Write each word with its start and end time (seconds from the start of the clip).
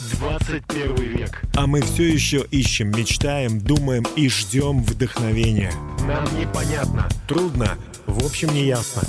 21 0.00 0.94
век. 0.96 1.42
А 1.54 1.66
мы 1.66 1.82
все 1.82 2.04
еще 2.04 2.46
ищем, 2.50 2.90
мечтаем, 2.90 3.60
думаем 3.60 4.06
и 4.16 4.28
ждем 4.28 4.82
вдохновения. 4.82 5.72
Нам 6.06 6.24
непонятно. 6.38 7.08
Трудно, 7.26 7.76
в 8.06 8.24
общем, 8.24 8.52
не 8.54 8.64
ясно. 8.64 9.02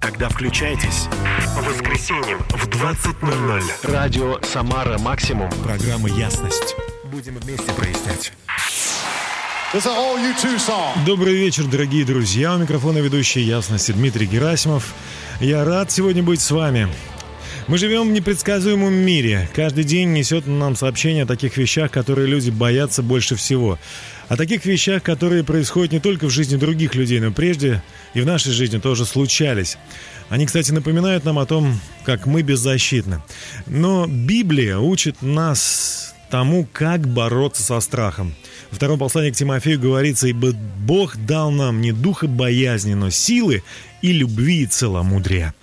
Тогда 0.00 0.28
включайтесь. 0.28 1.06
По 1.56 1.62
воскресеньям 1.62 2.40
в 2.50 2.68
20.00. 2.68 3.62
Радио 3.84 4.40
«Самара 4.42 4.98
Максимум». 4.98 5.50
Программа 5.62 6.08
«Ясность». 6.08 6.74
Будем 7.04 7.36
вместе 7.36 7.70
прояснять. 7.72 8.32
Добрый 11.06 11.34
вечер, 11.34 11.64
дорогие 11.64 12.04
друзья. 12.04 12.54
У 12.54 12.58
микрофона 12.58 12.98
ведущий 12.98 13.40
Ясности 13.42 13.92
Дмитрий 13.92 14.26
Герасимов. 14.26 14.92
Я 15.40 15.64
рад 15.64 15.90
сегодня 15.90 16.22
быть 16.22 16.40
с 16.40 16.50
вами. 16.50 16.88
Мы 17.68 17.78
живем 17.78 18.08
в 18.08 18.12
непредсказуемом 18.12 18.92
мире. 18.92 19.48
Каждый 19.54 19.84
день 19.84 20.12
несет 20.12 20.46
нам 20.46 20.74
сообщения 20.74 21.22
о 21.22 21.26
таких 21.26 21.56
вещах, 21.56 21.92
которые 21.92 22.26
люди 22.26 22.50
боятся 22.50 23.02
больше 23.02 23.36
всего. 23.36 23.78
О 24.28 24.36
таких 24.36 24.64
вещах, 24.64 25.02
которые 25.02 25.44
происходят 25.44 25.92
не 25.92 26.00
только 26.00 26.26
в 26.26 26.30
жизни 26.30 26.56
других 26.56 26.96
людей, 26.96 27.20
но 27.20 27.30
прежде 27.30 27.82
и 28.14 28.20
в 28.20 28.26
нашей 28.26 28.52
жизни 28.52 28.78
тоже 28.78 29.06
случались. 29.06 29.78
Они, 30.28 30.44
кстати, 30.46 30.72
напоминают 30.72 31.24
нам 31.24 31.38
о 31.38 31.46
том, 31.46 31.78
как 32.04 32.26
мы 32.26 32.42
беззащитны. 32.42 33.22
Но 33.66 34.06
Библия 34.08 34.78
учит 34.78 35.22
нас 35.22 36.14
тому, 36.30 36.66
как 36.72 37.06
бороться 37.06 37.62
со 37.62 37.78
страхом. 37.80 38.34
Во 38.70 38.76
втором 38.76 38.98
послании 38.98 39.30
к 39.30 39.36
Тимофею 39.36 39.78
говорится, 39.78 40.26
«Ибо 40.26 40.52
Бог 40.52 41.16
дал 41.16 41.50
нам 41.50 41.80
не 41.80 41.92
духа 41.92 42.26
боязни, 42.26 42.94
но 42.94 43.10
силы 43.10 43.62
и 44.02 44.12
любви 44.12 44.62
и 44.62 44.66
целомудрия». 44.66 45.54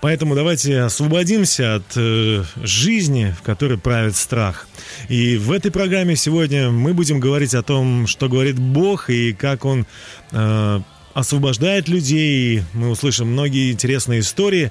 Поэтому 0.00 0.34
давайте 0.34 0.80
освободимся 0.80 1.76
от 1.76 1.96
э, 1.96 2.44
жизни, 2.62 3.34
в 3.38 3.42
которой 3.42 3.78
правит 3.78 4.16
страх. 4.16 4.68
И 5.08 5.36
в 5.36 5.50
этой 5.50 5.70
программе 5.70 6.16
сегодня 6.16 6.70
мы 6.70 6.94
будем 6.94 7.18
говорить 7.18 7.54
о 7.54 7.62
том, 7.62 8.06
что 8.06 8.28
говорит 8.28 8.58
Бог 8.58 9.10
и 9.10 9.32
как 9.32 9.64
Он 9.64 9.86
э, 10.32 10.80
освобождает 11.14 11.88
людей. 11.88 12.62
Мы 12.74 12.90
услышим 12.90 13.28
многие 13.28 13.72
интересные 13.72 14.20
истории 14.20 14.70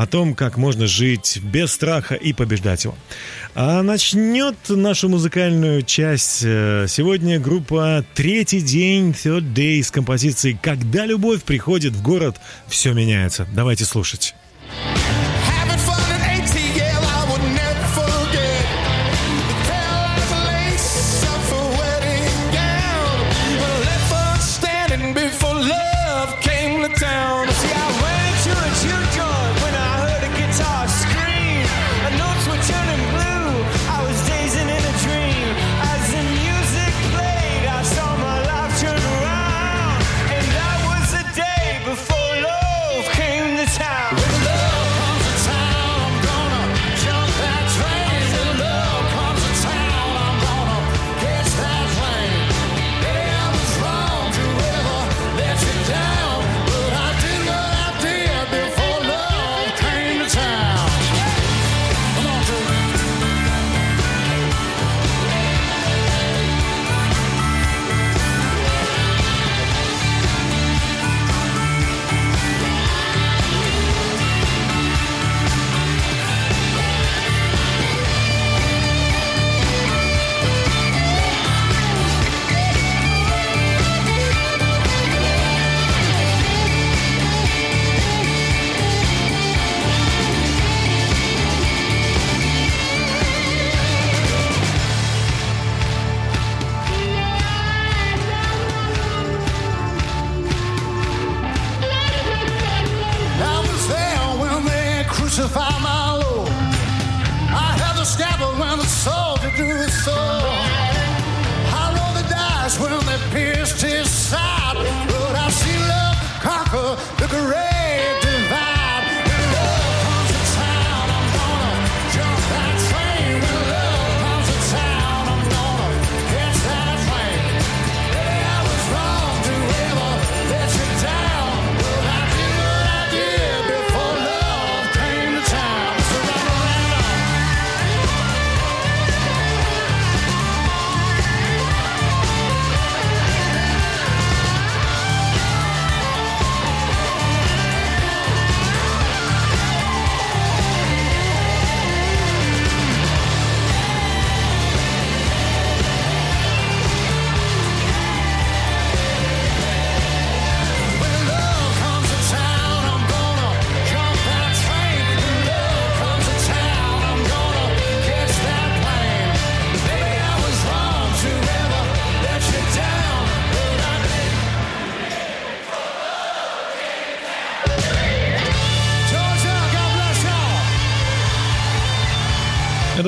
о 0.00 0.06
том, 0.06 0.34
как 0.34 0.56
можно 0.56 0.86
жить 0.86 1.40
без 1.42 1.72
страха 1.72 2.14
и 2.14 2.32
побеждать 2.32 2.84
его. 2.84 2.94
А 3.54 3.82
начнет 3.82 4.56
нашу 4.70 5.10
музыкальную 5.10 5.82
часть 5.82 6.40
э, 6.42 6.86
сегодня 6.88 7.38
группа 7.38 8.02
«Третий 8.14 8.62
день» 8.62 9.10
Third 9.10 9.52
Day 9.52 9.82
с 9.82 9.90
композицией 9.90 10.58
«Когда 10.62 11.04
любовь 11.04 11.42
приходит 11.42 11.92
в 11.92 12.02
город, 12.02 12.40
все 12.66 12.94
меняется». 12.94 13.46
Давайте 13.52 13.84
слушать. 13.84 14.34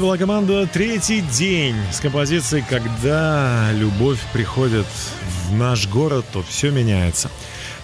Была 0.03 0.19
команда 0.19 0.67
«Третий 0.67 1.21
день» 1.21 1.77
с 1.93 2.01
композицией 2.01 2.65
«Когда 2.69 3.71
любовь 3.73 4.19
приходит 4.33 4.87
в 5.47 5.55
наш 5.55 5.87
город, 5.87 6.25
то 6.33 6.43
все 6.43 6.73
меняется». 6.73 7.31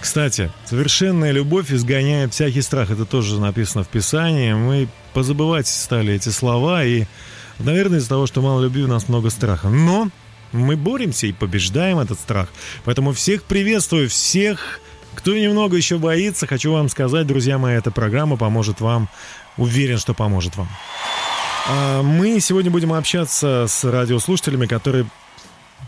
Кстати, 0.00 0.50
совершенная 0.65 1.31
любовь 1.31 1.70
изгоняет 1.70 2.35
всякий 2.35 2.61
страх. 2.62 2.91
Это 2.91 3.05
тоже 3.05 3.41
написано 3.41 3.85
в 3.85 3.88
Писании. 3.88 4.53
Мы 4.53 4.88
позабывать 5.12 5.69
стали 5.69 6.15
эти 6.15 6.31
слова. 6.31 6.85
И, 6.85 7.05
наверное, 7.61 8.00
из-за 8.00 8.09
того, 8.09 8.26
что 8.26 8.43
мало 8.43 8.62
любви, 8.62 8.82
у 8.82 8.88
нас 8.88 9.09
много 9.09 9.31
страха. 9.31 9.69
Но 9.69 10.09
мы 10.50 10.76
боремся 10.76 11.29
и 11.29 11.32
побеждаем 11.32 12.00
этот 12.00 12.19
страх. 12.19 12.49
Поэтому 12.85 13.12
всех 13.12 13.44
приветствую, 13.44 14.09
всех, 14.09 14.81
кто 15.15 15.37
немного 15.37 15.76
еще 15.76 15.99
боится. 15.99 16.49
Хочу 16.49 16.73
вам 16.73 16.88
сказать, 16.88 17.29
друзья 17.29 17.59
мои, 17.59 17.76
эта 17.76 17.93
программа 17.93 18.37
поможет 18.37 18.81
вам. 18.81 19.09
Уверен, 19.56 19.99
что 19.99 20.15
поможет 20.15 20.56
вам. 20.56 20.69
А, 21.70 22.03
мы 22.03 22.41
сегодня 22.41 22.70
будем 22.70 22.94
общаться 22.94 23.67
с 23.69 23.85
радиослушателями, 23.85 24.67
которые 24.67 25.05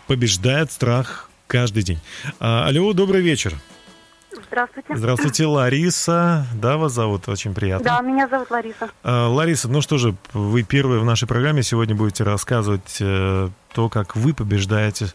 побеждают 0.06 0.70
страх 0.70 1.30
каждый 1.46 1.82
день. 1.82 1.98
А, 2.38 2.66
алло, 2.66 2.92
добрый 2.92 3.22
вечер. 3.22 3.54
Здравствуйте. 4.46 4.96
Здравствуйте, 4.96 5.46
Лариса. 5.46 6.46
Да, 6.54 6.76
вас 6.76 6.92
зовут? 6.92 7.28
Очень 7.28 7.54
приятно. 7.54 7.84
Да, 7.84 8.00
меня 8.02 8.28
зовут 8.28 8.50
Лариса. 8.50 8.90
А, 9.02 9.28
Лариса, 9.28 9.68
ну 9.68 9.80
что 9.80 9.96
же, 9.96 10.14
вы 10.34 10.64
первые 10.64 11.00
в 11.00 11.04
нашей 11.04 11.26
программе 11.26 11.62
сегодня 11.62 11.94
будете 11.94 12.24
рассказывать 12.24 12.98
э, 13.00 13.48
то, 13.72 13.88
как 13.88 14.16
вы 14.16 14.34
побеждаете 14.34 15.06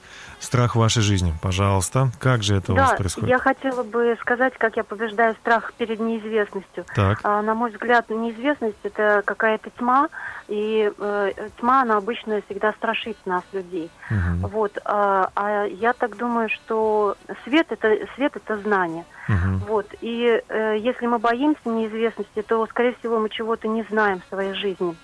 страх 0.46 0.76
вашей 0.76 1.02
жизни. 1.02 1.34
Пожалуйста, 1.42 2.10
как 2.20 2.44
же 2.44 2.56
это 2.56 2.68
да, 2.68 2.74
у 2.74 2.76
вас 2.78 2.94
происходит? 2.94 3.30
я 3.30 3.40
хотела 3.40 3.84
бы 3.84 4.18
сказать, 4.22 4.54
как 4.58 4.78
я 4.78 4.84
побеждаю 4.84 5.36
страх 5.36 5.74
перед 5.74 6.00
неизвестностью. 6.00 6.86
Так. 6.96 7.20
А, 7.24 7.42
на 7.42 7.54
мой 7.54 7.72
взгляд, 7.72 8.10
неизвестность 8.10 8.78
это 8.84 9.24
какая-то 9.26 9.70
тьма, 9.72 10.10
и 10.48 10.92
э, 10.98 11.32
тьма, 11.60 11.82
она 11.82 11.98
обычно 11.98 12.42
всегда 12.46 12.72
страшит 12.74 13.18
нас, 13.26 13.44
людей. 13.52 13.90
Мгм. 14.10 14.48
Вот, 14.48 14.78
а, 14.86 15.30
а 15.36 15.66
я 15.66 15.94
так 15.94 16.18
думаю, 16.18 16.50
что 16.50 17.18
свет 17.44 17.68
это 17.72 17.98
свет 18.16 18.36
это 18.36 18.58
знание. 18.58 19.06
Мгм. 19.28 19.58
Вот, 19.68 19.88
и 20.02 20.42
э, 20.48 20.78
если 20.80 21.08
мы 21.08 21.18
боимся 21.18 21.68
неизвестности, 21.68 22.42
то, 22.44 22.66
скорее 22.68 22.96
всего, 23.00 23.20
мы 23.20 23.30
чего-то 23.30 23.68
не 23.68 23.84
знаем 23.90 24.22
в 24.22 24.30
своей 24.30 24.54
жизни. 24.54 24.96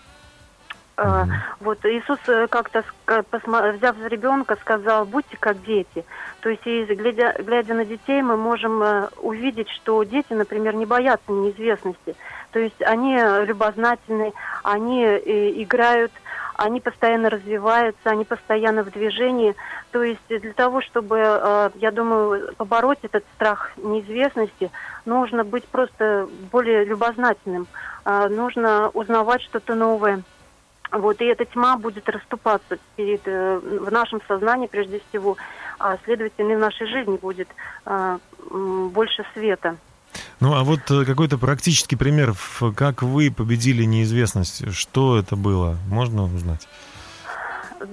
Мгм. 1.04 1.32
Вот 1.60 1.86
Иисус 1.86 2.20
э, 2.28 2.48
как-то, 2.48 2.84
взяв 3.08 3.98
за 3.98 4.08
ребенка, 4.08 4.58
сказал, 4.62 5.06
будьте 5.06 5.38
как 5.40 5.62
дети. 5.64 6.06
То 6.42 6.50
есть, 6.50 6.64
глядя, 6.66 7.36
глядя 7.40 7.74
на 7.74 7.86
детей, 7.86 8.22
мы 8.22 8.38
можем 8.38 8.82
э, 8.82 9.10
увидеть, 9.18 9.70
что 9.70 10.04
дети, 10.04 10.34
например, 10.34 10.76
не 10.76 10.86
боятся 10.86 11.32
неизвестности. 11.32 12.16
То 12.52 12.60
есть 12.60 12.82
они 12.82 13.18
любознательны, 13.46 14.34
они 14.64 15.04
э, 15.06 15.52
играют, 15.62 16.12
они 16.56 16.80
постоянно 16.80 17.30
развиваются, 17.30 18.10
они 18.10 18.26
постоянно 18.26 18.84
в 18.84 18.92
движении. 18.92 19.56
То 19.92 20.04
есть 20.04 20.22
для 20.30 20.54
того, 20.54 20.82
чтобы, 20.82 21.18
я 21.76 21.92
думаю, 21.92 22.54
побороть 22.56 23.00
этот 23.02 23.24
страх 23.36 23.72
неизвестности, 23.78 24.70
нужно 25.06 25.44
быть 25.44 25.66
просто 25.68 26.28
более 26.52 26.86
любознательным. 26.86 27.68
Э, 28.06 28.28
Нужно 28.30 28.90
узнавать 28.90 29.42
что-то 29.44 29.76
новое. 29.76 30.24
Вот, 30.92 31.22
и 31.22 31.26
эта 31.26 31.46
тьма 31.46 31.78
будет 31.78 32.10
расступаться 32.10 32.78
перед, 32.98 33.22
э, 33.26 33.60
в 33.60 33.92
нашем 33.92 34.22
сознании 34.28 34.68
прежде 34.68 35.02
всего, 35.10 35.38
а 35.80 35.98
следовательно 36.04 36.52
и 36.52 36.56
в 36.56 36.60
нашей 36.60 36.88
жизни 36.88 37.16
будет 37.16 37.48
э, 37.86 38.18
м, 38.52 38.90
больше 38.90 39.26
света. 39.34 39.78
Ну, 40.42 40.54
а 40.54 40.64
вот 40.64 40.80
э, 40.92 41.06
какой-то 41.06 41.38
практический 41.38 41.96
пример, 41.96 42.34
как 42.76 43.04
вы 43.04 43.32
победили 43.32 43.84
неизвестность. 43.86 44.74
Что 44.74 45.18
это 45.18 45.38
было? 45.38 45.78
Можно 45.88 46.26
узнать? 46.26 46.68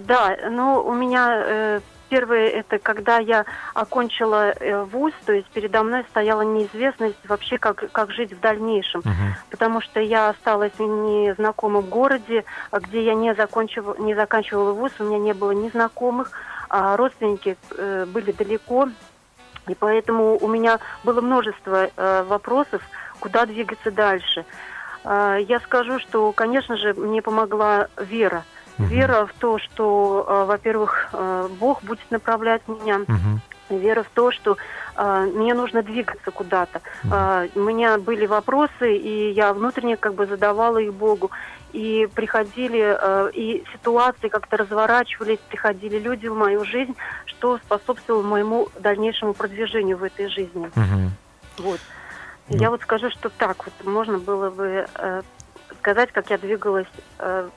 Да, 0.06 0.36
ну 0.50 0.82
у 0.82 0.92
меня 0.92 1.42
э, 1.44 1.80
первое 2.08 2.48
это 2.48 2.78
когда 2.78 3.18
я 3.18 3.44
окончила 3.74 4.50
э, 4.50 4.82
вуз, 4.84 5.12
то 5.24 5.32
есть 5.32 5.48
передо 5.48 5.82
мной 5.82 6.04
стояла 6.10 6.42
неизвестность 6.42 7.16
вообще 7.28 7.58
как 7.58 7.90
как 7.92 8.10
жить 8.12 8.32
в 8.32 8.40
дальнейшем, 8.40 9.00
Мгм. 9.04 9.34
потому 9.50 9.80
что 9.80 10.00
я 10.00 10.30
осталась 10.30 10.72
в 10.78 10.82
незнакомом 10.82 11.82
городе, 11.86 12.44
а 12.70 12.80
где 12.80 13.04
я 13.04 13.14
не 13.14 13.34
закончила 13.34 13.96
не 13.98 14.14
заканчивала 14.14 14.72
вуз, 14.72 14.92
у 14.98 15.04
меня 15.04 15.18
не 15.18 15.32
было 15.34 15.52
ни 15.52 15.68
знакомых, 15.68 16.32
а 16.68 16.96
родственники 16.96 17.56
э, 17.76 18.06
были 18.06 18.32
далеко, 18.32 18.88
и 19.66 19.74
поэтому 19.74 20.36
у 20.38 20.48
меня 20.48 20.78
было 21.04 21.20
множество 21.20 21.88
э, 21.94 22.22
вопросов, 22.24 22.82
куда 23.20 23.46
двигаться 23.46 23.90
дальше. 23.90 24.44
Э, 25.04 25.38
я 25.40 25.60
скажу, 25.60 25.98
что, 25.98 26.32
конечно 26.32 26.76
же, 26.76 26.94
мне 26.94 27.22
помогла 27.22 27.88
вера. 27.96 28.44
Мгм. 28.78 28.88
Вера 28.88 29.26
в 29.26 29.32
то, 29.38 29.58
что, 29.58 30.24
э, 30.26 30.44
во-первых, 30.44 31.08
э, 31.12 31.48
Бог 31.58 31.82
будет 31.82 32.10
направлять 32.10 32.62
меня. 32.68 32.98
Мгм. 32.98 33.40
Вера 33.70 34.02
в 34.02 34.08
то, 34.14 34.30
что 34.30 34.56
э, 34.96 35.30
мне 35.34 35.52
нужно 35.52 35.82
двигаться 35.82 36.30
куда-то. 36.30 36.80
Э, 37.04 37.48
у 37.54 37.60
меня 37.60 37.98
были 37.98 38.26
вопросы, 38.26 38.96
и 38.96 39.32
я 39.32 39.52
внутренне 39.52 39.96
как 39.96 40.14
бы 40.14 40.26
задавала 40.26 40.78
их 40.78 40.94
Богу. 40.94 41.30
И 41.72 42.08
приходили, 42.14 42.96
э, 42.98 43.30
и 43.34 43.64
ситуации 43.72 44.28
как-то 44.28 44.56
разворачивались, 44.56 45.38
приходили 45.48 45.98
люди 45.98 46.26
в 46.26 46.34
мою 46.34 46.64
жизнь, 46.64 46.96
что 47.26 47.58
способствовало 47.58 48.22
моему 48.22 48.68
дальнейшему 48.80 49.34
продвижению 49.34 49.98
в 49.98 50.04
этой 50.04 50.28
жизни. 50.28 50.70
Мгм. 50.74 51.10
Вот. 51.58 51.80
Ну. 52.48 52.56
Я 52.56 52.70
вот 52.70 52.80
скажу, 52.80 53.10
что 53.10 53.28
так 53.28 53.66
вот 53.66 53.74
можно 53.86 54.18
было 54.18 54.48
бы 54.48 54.86
э, 54.94 55.22
сказать, 55.78 56.10
как 56.12 56.30
я 56.30 56.38
двигалась 56.38 56.86
э, 57.18 57.48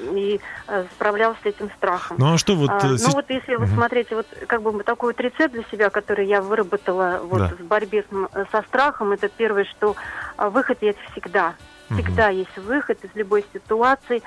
и 0.00 0.40
э, 0.66 0.84
справлялась 0.94 1.38
с 1.42 1.46
этим 1.46 1.70
страхом. 1.76 2.16
Ну, 2.18 2.34
а 2.34 2.38
что 2.38 2.54
вот... 2.54 2.70
А, 2.70 2.78
э, 2.86 2.96
ну 3.00 3.10
вот 3.12 3.28
если 3.28 3.56
вы 3.56 3.66
смотрите, 3.66 4.14
вот 4.14 4.26
как 4.46 4.62
бы 4.62 4.82
такой 4.82 5.12
вот 5.12 5.20
рецепт 5.20 5.52
для 5.54 5.64
себя, 5.64 5.90
который 5.90 6.26
я 6.26 6.40
выработала 6.40 7.20
вот 7.22 7.38
Да. 7.38 7.48
в 7.58 7.60
борьбе 7.64 8.04
с 8.10 8.50
со 8.50 8.62
страхом, 8.62 9.12
это 9.12 9.28
первое, 9.28 9.64
что 9.64 9.96
а, 10.36 10.50
выход 10.50 10.78
есть 10.82 10.98
всегда. 11.12 11.54
Всегда 11.90 12.28
есть 12.28 12.54
выход 12.58 13.02
из 13.02 13.10
любой 13.14 13.44
ситуации. 13.54 14.22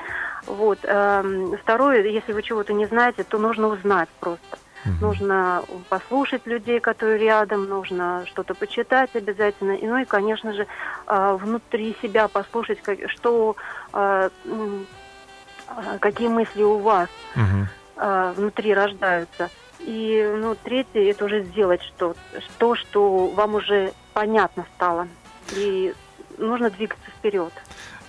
Вот. 0.47 0.79
эм, 0.81 1.55
Второе, 1.61 2.01
если 2.07 2.33
вы 2.33 2.41
чего-то 2.41 2.73
не 2.73 2.87
знаете, 2.87 3.23
то 3.23 3.37
нужно 3.37 3.67
узнать 3.67 4.09
просто. 4.19 4.57
Мгм. 4.83 4.97
Нужно 4.99 5.63
послушать 5.89 6.47
людей, 6.47 6.79
которые 6.79 7.19
рядом, 7.19 7.69
нужно 7.69 8.23
что-то 8.25 8.55
почитать 8.55 9.11
обязательно. 9.15 9.73
И, 9.73 9.85
ну 9.85 9.97
и, 9.97 10.05
конечно 10.05 10.53
же, 10.53 10.65
а, 11.05 11.35
внутри 11.37 11.95
себя 12.01 12.27
послушать, 12.27 12.81
как- 12.81 13.07
что, 13.11 13.55
какие 15.99 16.27
мысли 16.27 16.63
у 16.63 16.79
вас 16.79 17.09
а, 17.97 18.33
внутри 18.33 18.73
рождаются. 18.73 19.49
И, 19.79 20.35
ну, 20.39 20.55
третье, 20.55 21.09
это 21.09 21.25
уже 21.25 21.43
сделать 21.43 21.81
что 21.83 22.15
то, 22.57 22.75
что 22.75 23.27
вам 23.27 23.55
уже 23.55 23.93
понятно 24.13 24.65
стало. 24.75 25.07
И 25.55 25.93
нужно 26.37 26.69
двигаться 26.69 27.09
вперед. 27.17 27.51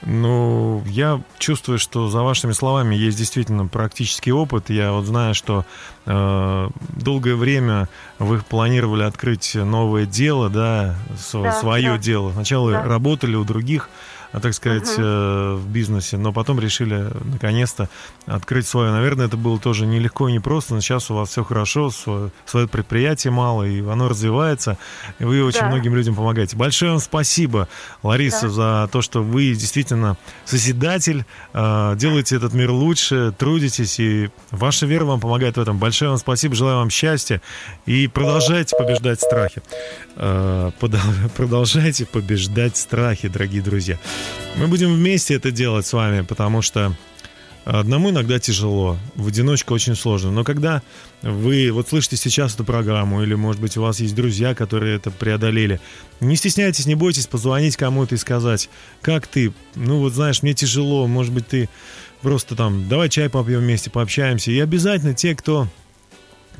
Ну, 0.05 0.83
я 0.87 1.21
чувствую, 1.39 1.79
что 1.79 2.09
за 2.09 2.23
вашими 2.23 2.53
словами 2.53 2.97
есть 2.97 3.17
действительно 3.17 3.69
практический 3.69 4.33
опыт. 4.33 4.69
Я 4.69 4.91
вот 4.93 5.05
знаю, 5.05 5.33
что 5.33 5.65
э, 6.07 6.69
долгое 6.97 7.37
время 7.37 7.89
вы 8.19 8.39
планировали 8.41 9.05
открыть 9.05 9.55
новое 9.55 10.05
дело, 10.05 10.51
да, 10.51 10.97
Да, 11.33 11.53
свое 11.53 11.93
да. 11.93 11.99
дело. 11.99 12.33
Сначала 12.33 12.73
Да. 12.73 12.83
работали 12.83 13.37
у 13.37 13.45
других, 13.45 13.89
а, 13.89 14.12
так 14.41 14.55
сказать, 14.55 14.89
э, 14.97 15.55
в 15.59 15.69
бизнесе, 15.69 16.17
но 16.17 16.33
потом 16.33 16.59
решили 16.59 17.09
наконец-то 17.25 17.89
открыть 18.27 18.67
свое. 18.67 18.91
Наверное, 18.91 19.27
это 19.27 19.37
было 19.37 19.59
тоже 19.59 19.87
нелегко 19.87 20.29
и 20.29 20.33
непросто, 20.33 20.75
но 20.75 20.81
сейчас 20.81 21.11
у 21.11 21.15
вас 21.15 21.29
все 21.31 21.45
хорошо, 21.45 21.91
свое, 21.91 22.31
свое 22.47 22.67
предприятие 22.67 23.31
мало, 23.31 23.65
и 23.65 23.81
оно 23.87 24.09
развивается, 24.09 24.79
и 25.19 25.25
вы 25.25 25.45
очень 25.45 25.61
Да. 25.61 25.67
многим 25.69 25.95
людям 25.95 26.15
помогаете. 26.15 26.57
Большое 26.57 26.93
вам 26.93 27.01
спасибо, 27.01 27.69
Лариса, 28.03 28.49
Да. 28.49 28.49
за 28.49 28.89
то, 28.91 29.03
что 29.03 29.23
вы 29.23 29.51
действительно 29.55 30.17
созидатель, 30.45 31.25
э, 31.53 31.95
делаете 31.97 32.37
этот 32.37 32.55
мир 32.55 32.71
лучше, 32.71 33.35
трудитесь, 33.37 34.01
и 34.01 34.31
ваша 34.51 34.87
вера 34.87 35.05
вам 35.05 35.21
помогает 35.21 35.57
в 35.57 35.61
этом. 35.61 35.79
Большое 35.79 36.11
вам 36.11 36.19
спасибо, 36.19 36.55
желаю 36.55 36.79
вам 36.79 36.91
счастья, 36.91 37.43
и 37.87 38.07
продолжайте 38.09 38.77
побеждать 38.77 39.21
страхи. 39.21 39.63
Э, 40.17 40.71
Продолжайте 41.37 42.07
побеждать 42.07 42.77
страхи, 42.77 43.29
дорогие 43.29 43.63
друзья. 43.63 43.99
Мы 44.57 44.69
будем 44.69 44.95
вместе 44.95 45.35
это 45.35 45.51
делать 45.51 45.87
с 45.87 45.93
вами, 45.93 46.23
потому 46.23 46.63
что 46.63 46.95
одному 47.65 48.11
иногда 48.11 48.39
тяжело, 48.39 48.99
в 49.15 49.29
одиночку 49.29 49.75
очень 49.75 49.95
сложно. 49.95 50.31
Но 50.31 50.45
когда 50.45 50.83
вы 51.23 51.71
вот 51.73 51.89
слышите 51.89 52.17
сейчас 52.17 52.55
эту 52.55 52.65
программу, 52.65 53.23
или, 53.23 53.35
может 53.35 53.61
быть, 53.61 53.77
у 53.77 53.83
вас 53.83 54.01
есть 54.01 54.15
друзья, 54.15 54.55
которые 54.55 54.97
это 54.97 55.11
преодолели, 55.11 55.81
не 56.21 56.37
стесняйтесь, 56.37 56.87
не 56.87 56.95
бойтесь 56.95 57.27
позвонить 57.27 57.77
кому-то 57.77 58.15
и 58.15 58.19
сказать, 58.19 58.69
как 59.01 59.27
ты, 59.27 59.53
ну 59.75 59.99
вот 59.99 60.13
знаешь, 60.13 60.43
мне 60.43 60.55
тяжело, 60.55 61.07
может 61.07 61.33
быть, 61.33 61.47
ты 61.49 61.69
просто 62.21 62.57
там, 62.57 62.89
давай 62.89 63.09
чай 63.09 63.29
попьем 63.29 63.61
вместе, 63.61 63.91
пообщаемся. 63.91 64.51
И 64.51 64.61
обязательно 64.61 65.15
те, 65.15 65.35
кто, 65.35 65.69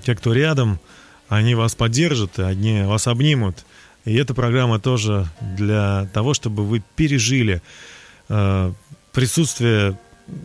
те, 0.05 0.15
кто 0.15 0.33
рядом, 0.33 0.81
они 1.33 1.55
вас 1.55 1.75
поддержат, 1.75 2.39
и 2.39 2.43
одни 2.43 2.83
вас 2.83 3.07
обнимут. 3.07 3.65
И 4.05 4.15
эта 4.15 4.35
программа 4.35 4.79
тоже 4.79 5.27
для 5.41 6.09
того, 6.13 6.35
чтобы 6.35 6.65
вы 6.65 6.83
пережили 6.97 7.63
э, 8.29 8.73
присутствие 9.13 9.99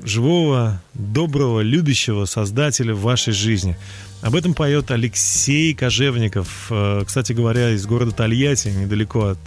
живого, 0.03 0.81
доброго, 0.93 1.59
любящего 1.61 2.25
Создателя 2.25 2.93
в 2.93 3.01
вашей 3.01 3.33
жизни. 3.33 3.77
Об 4.21 4.35
этом 4.35 4.53
поет 4.53 4.89
Алексей 4.89 5.73
Кожевников, 5.73 6.67
э, 6.69 7.03
кстати 7.05 7.33
говоря, 7.33 7.71
из 7.71 7.85
города 7.85 8.11
Тольятти, 8.11 8.69
недалеко 8.69 9.25
от 9.25 9.39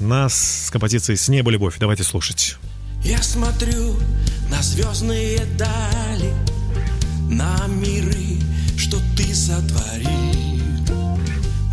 нас, 0.00 0.66
с 0.66 0.70
композицией 0.70 1.16
«С 1.16 1.28
неба 1.28 1.52
любовь». 1.52 1.76
Давайте 1.78 2.02
слушать. 2.02 2.56
Я 3.04 3.22
смотрю 3.22 3.94
на 4.50 4.60
звездные 4.62 5.44
дали, 5.56 6.32
на 7.30 7.68
миры, 7.68 8.40
что 8.76 8.98
ты 9.16 9.32
сотворил. 9.32 10.57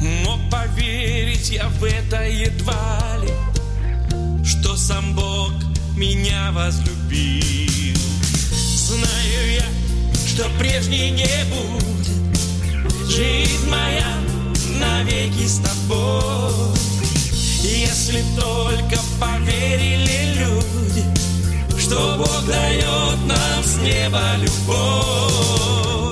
Но 0.01 0.39
поверить 0.51 1.49
я 1.49 1.67
в 1.69 1.83
это 1.83 2.23
едва 2.27 3.17
ли, 3.21 3.31
что 4.43 4.75
сам 4.75 5.15
Бог 5.15 5.53
меня 5.95 6.51
возлюбил. 6.51 7.95
Знаю 8.75 9.53
я, 9.55 9.65
что 10.27 10.49
прежней 10.59 11.11
не 11.11 11.45
будет, 11.49 13.09
жизнь 13.09 13.69
моя 13.69 14.17
навеки 14.79 15.47
с 15.47 15.59
тобой. 15.59 16.75
Если 17.61 18.23
только 18.35 19.01
поверили 19.19 20.35
люди, 20.39 21.05
что 21.79 22.17
Бог 22.17 22.45
дает 22.45 23.25
нам 23.25 23.63
с 23.63 23.77
неба 23.77 24.35
любовь. 24.37 26.04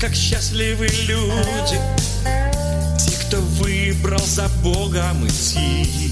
Как 0.00 0.14
счастливы 0.14 0.88
люди, 1.06 1.80
те, 2.98 3.16
кто 3.26 3.40
выбрал 3.40 4.24
за 4.24 4.48
Богом 4.62 5.26
идти. 5.26 6.10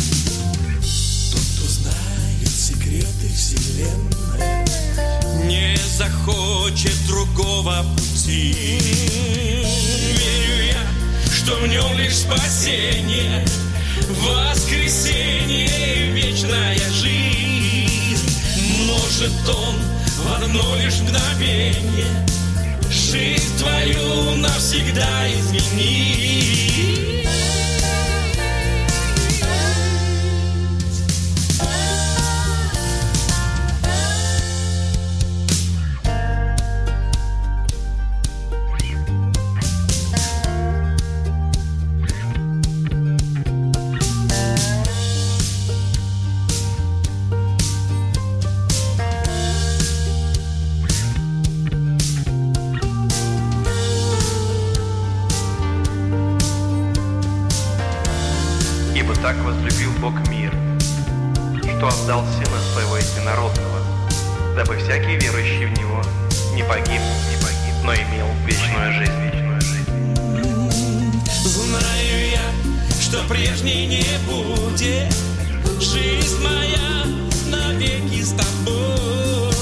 Тот, 1.31 1.41
кто 1.41 1.69
знает 1.69 2.49
секреты 2.49 3.29
вселенной, 3.35 4.65
не 5.47 5.77
захочет 5.97 6.95
другого 7.07 7.85
пути. 7.95 8.79
Верю 9.63 10.65
я, 10.67 11.35
что 11.35 11.57
в 11.57 11.67
нем 11.67 11.99
лишь 11.99 12.17
спасение, 12.17 13.45
воскресенье 14.09 15.67
и 15.67 16.13
вечная 16.13 16.79
жизнь. 16.91 18.27
Может 18.87 19.49
он 19.49 19.77
в 20.25 20.43
одно 20.43 20.77
лишь 20.77 21.01
мгновение 21.01 22.25
жизнь 22.95 23.59
твою 23.59 24.37
навсегда 24.37 25.29
изменить. 25.33 27.25
Ибо 58.95 59.13
так 59.17 59.37
возлюбил 59.39 59.91
Бог 60.01 60.15
мир, 60.29 60.53
что 61.63 61.89
отдал 61.89 62.25
Сына 62.27 62.61
Своего 62.73 62.97
Единородного, 62.97 63.81
дабы 64.55 64.77
всякий 64.77 65.17
верующий 65.17 65.67
в 65.67 65.79
Него 65.79 66.01
не 66.55 66.63
погиб, 66.63 67.01
не 67.29 67.37
погиб, 67.43 67.75
но 67.83 67.93
имел 67.93 68.29
вечную 68.47 68.93
жизнь. 68.93 69.13
Вечную 69.25 69.61
жизнь. 69.61 69.85
Знаю 71.45 72.31
я, 72.31 73.01
что 73.01 73.25
прежней 73.29 73.87
не 73.87 74.05
будет 74.27 75.13
Жизнь 75.81 76.41
моя 76.43 77.05
навеки 77.49 78.23
с 78.23 78.31
тобой 78.31 79.53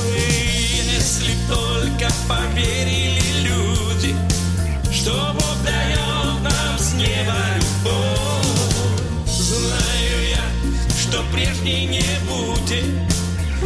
Если 0.95 1.35
только 1.49 2.13
поверили 2.29 3.22
прежней 11.63 11.87
не 11.87 12.03
будет 12.29 12.85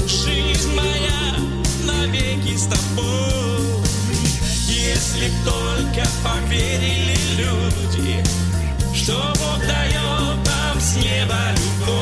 Жизнь 0.07 0.75
моя 0.75 1.37
навеки 1.85 2.57
с 2.57 2.65
тобой 2.65 3.17
если 4.69 5.29
б 5.29 5.33
только 5.45 6.07
поверили 6.23 7.17
люди, 7.39 8.23
что 8.95 9.13
Бог 9.13 9.61
дает 9.67 10.37
нам 10.47 10.81
с 10.81 10.97
неба 10.97 11.35
любовь. 11.53 11.97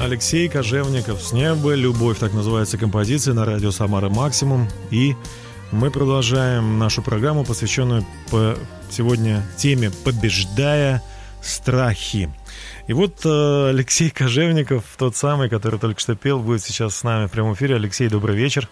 Алексей 0.00 0.48
Кожевников 0.48 1.22
«С 1.22 1.32
неба 1.32 1.74
любовь» 1.74 2.18
так 2.18 2.32
называется 2.32 2.78
композиция 2.78 3.34
на 3.34 3.44
радио 3.44 3.70
«Самара 3.72 4.08
Максимум». 4.08 4.68
И 4.90 5.16
мы 5.74 5.90
продолжаем 5.90 6.78
нашу 6.78 7.02
программу, 7.02 7.44
посвященную 7.44 8.06
по 8.30 8.56
сегодня 8.90 9.42
теме 9.56 9.90
«Побеждая 10.04 11.02
страхи». 11.42 12.32
И 12.86 12.92
вот 12.92 13.22
э, 13.24 13.68
Алексей 13.70 14.10
Кожевников, 14.10 14.84
тот 14.96 15.16
самый, 15.16 15.50
который 15.50 15.80
только 15.80 16.00
что 16.00 16.14
пел, 16.14 16.38
будет 16.38 16.62
сейчас 16.62 16.96
с 16.96 17.02
нами 17.02 17.26
в 17.26 17.32
прямом 17.32 17.54
эфире. 17.54 17.74
Алексей, 17.74 18.08
добрый 18.08 18.36
вечер. 18.36 18.68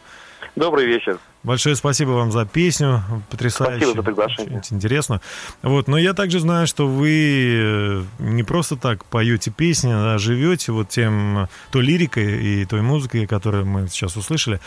Добрый 0.55 0.85
вечер. 0.87 1.19
Большое 1.45 1.75
спасибо 1.75 2.11
вам 2.11 2.31
за 2.31 2.45
песню, 2.45 3.03
потрясающе. 3.31 3.79
Спасибо 3.87 3.97
за 3.97 4.03
приглашение. 4.05 4.59
Очень 4.59 4.77
интересно. 4.77 5.21
Вот, 5.63 5.89
но 5.89 5.97
я 5.99 6.13
также 6.13 6.39
знаю, 6.41 6.67
что 6.67 6.87
вы 6.87 7.11
э, 7.11 8.03
не 8.21 8.43
просто 8.43 8.77
так 8.77 9.05
поете 9.07 9.51
песни, 9.51 9.91
а 9.93 10.19
живете 10.19 10.71
вот 10.73 10.91
тем, 10.91 11.49
той 11.73 11.83
лирикой 11.83 12.45
и 12.45 12.65
той 12.67 12.83
музыкой, 12.83 13.27
которую 13.27 13.65
мы 13.67 13.89
сейчас 13.89 14.17
услышали. 14.17 14.61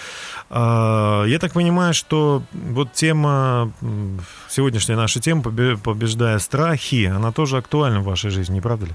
А, 0.50 1.24
Я 1.26 1.38
так 1.40 1.54
понимаю, 1.54 1.94
что 1.94 2.42
вот 2.52 2.92
тема, 2.92 3.72
сегодняшняя 4.50 4.96
наша 4.96 5.22
тема, 5.22 5.44
побе- 5.44 5.78
побеждая 5.78 6.40
страхи, 6.40 7.06
она 7.06 7.32
тоже 7.32 7.58
актуальна 7.58 8.02
в 8.02 8.06
вашей 8.06 8.32
жизни, 8.32 8.56
не 8.56 8.62
правда 8.62 8.88
ли? 8.88 8.92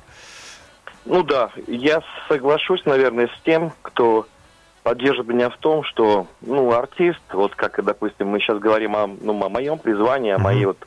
Ну 1.06 1.23
да, 1.23 1.50
я 1.66 2.02
соглашусь, 2.28 2.85
наверное, 2.85 3.28
с 3.28 3.42
тем, 3.44 3.73
кто 3.80 4.26
поддержит 4.82 5.26
меня 5.28 5.50
в 5.50 5.56
том, 5.58 5.84
что, 5.84 6.26
ну, 6.40 6.72
артист, 6.72 7.20
вот 7.32 7.54
как, 7.54 7.82
допустим, 7.84 8.28
мы 8.28 8.40
сейчас 8.40 8.58
говорим 8.58 8.96
о, 8.96 9.06
ну, 9.06 9.32
о 9.44 9.49
моем 9.49 9.78
призвании, 9.78 10.32
о 10.32 10.38
моей 10.38 10.64
вот, 10.64 10.78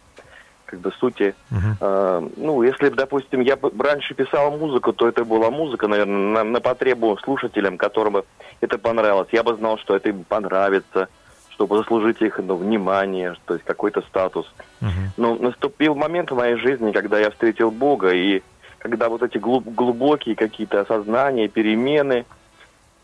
как 0.65 0.79
бы, 0.79 0.91
сути. 0.93 1.35
Мгм. 1.51 1.77
Э, 1.79 2.29
ну, 2.38 2.63
если, 2.63 2.89
бы, 2.89 2.95
допустим, 2.95 3.41
я 3.41 3.55
бы 3.55 3.71
раньше 3.77 4.13
писал 4.15 4.57
музыку, 4.57 4.93
то 4.93 5.07
это 5.07 5.23
была 5.23 5.51
музыка, 5.51 5.88
наверное, 5.88 6.43
на, 6.43 6.43
на 6.43 6.59
потребу 6.59 7.17
слушателям, 7.23 7.77
которым 7.77 8.23
это 8.62 8.77
понравилось. 8.77 9.29
Я 9.31 9.43
бы 9.43 9.55
знал, 9.55 9.77
что 9.77 9.95
это 9.95 10.09
им 10.09 10.23
понравится, 10.23 11.07
чтобы 11.51 11.77
заслужить 11.77 12.21
их 12.21 12.39
ну, 12.39 12.55
внимание, 12.55 13.35
то 13.45 13.53
есть 13.53 13.65
какой-то 13.65 14.01
статус. 14.01 14.51
Мгм. 14.81 15.12
Но 15.17 15.35
наступил 15.35 15.93
момент 15.93 16.31
в 16.31 16.35
моей 16.35 16.55
жизни, 16.55 16.91
когда 16.91 17.19
я 17.19 17.29
встретил 17.29 17.69
Бога, 17.69 18.12
и 18.12 18.41
когда 18.79 19.07
вот 19.07 19.21
эти 19.21 19.38
глуб- 19.38 19.73
глубокие 19.73 20.35
какие-то 20.35 20.81
осознания, 20.81 21.47
перемены 21.47 22.25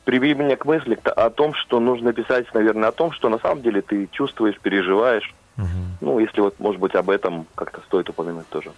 привели 0.10 0.34
меня 0.34 0.56
к 0.56 0.66
мысли 0.66 0.98
о 1.06 1.30
том, 1.30 1.54
что 1.54 1.80
нужно 1.80 2.14
писать, 2.14 2.52
наверное, 2.56 2.90
о 2.90 2.92
том, 2.92 3.12
что 3.12 3.30
на 3.30 3.38
самом 3.38 3.62
деле 3.62 3.84
ты 3.84 4.10
чувствуешь, 4.12 4.60
переживаешь. 4.60 5.36
Мгм. 5.56 5.98
Ну, 6.02 6.18
если 6.18 6.42
вот, 6.42 6.60
может 6.60 6.82
быть, 6.82 6.96
об 6.96 7.12
этом 7.12 7.46
как-то 7.54 7.80
стоит 7.86 8.10
упомянуть 8.10 8.50
тоже. 8.50 8.72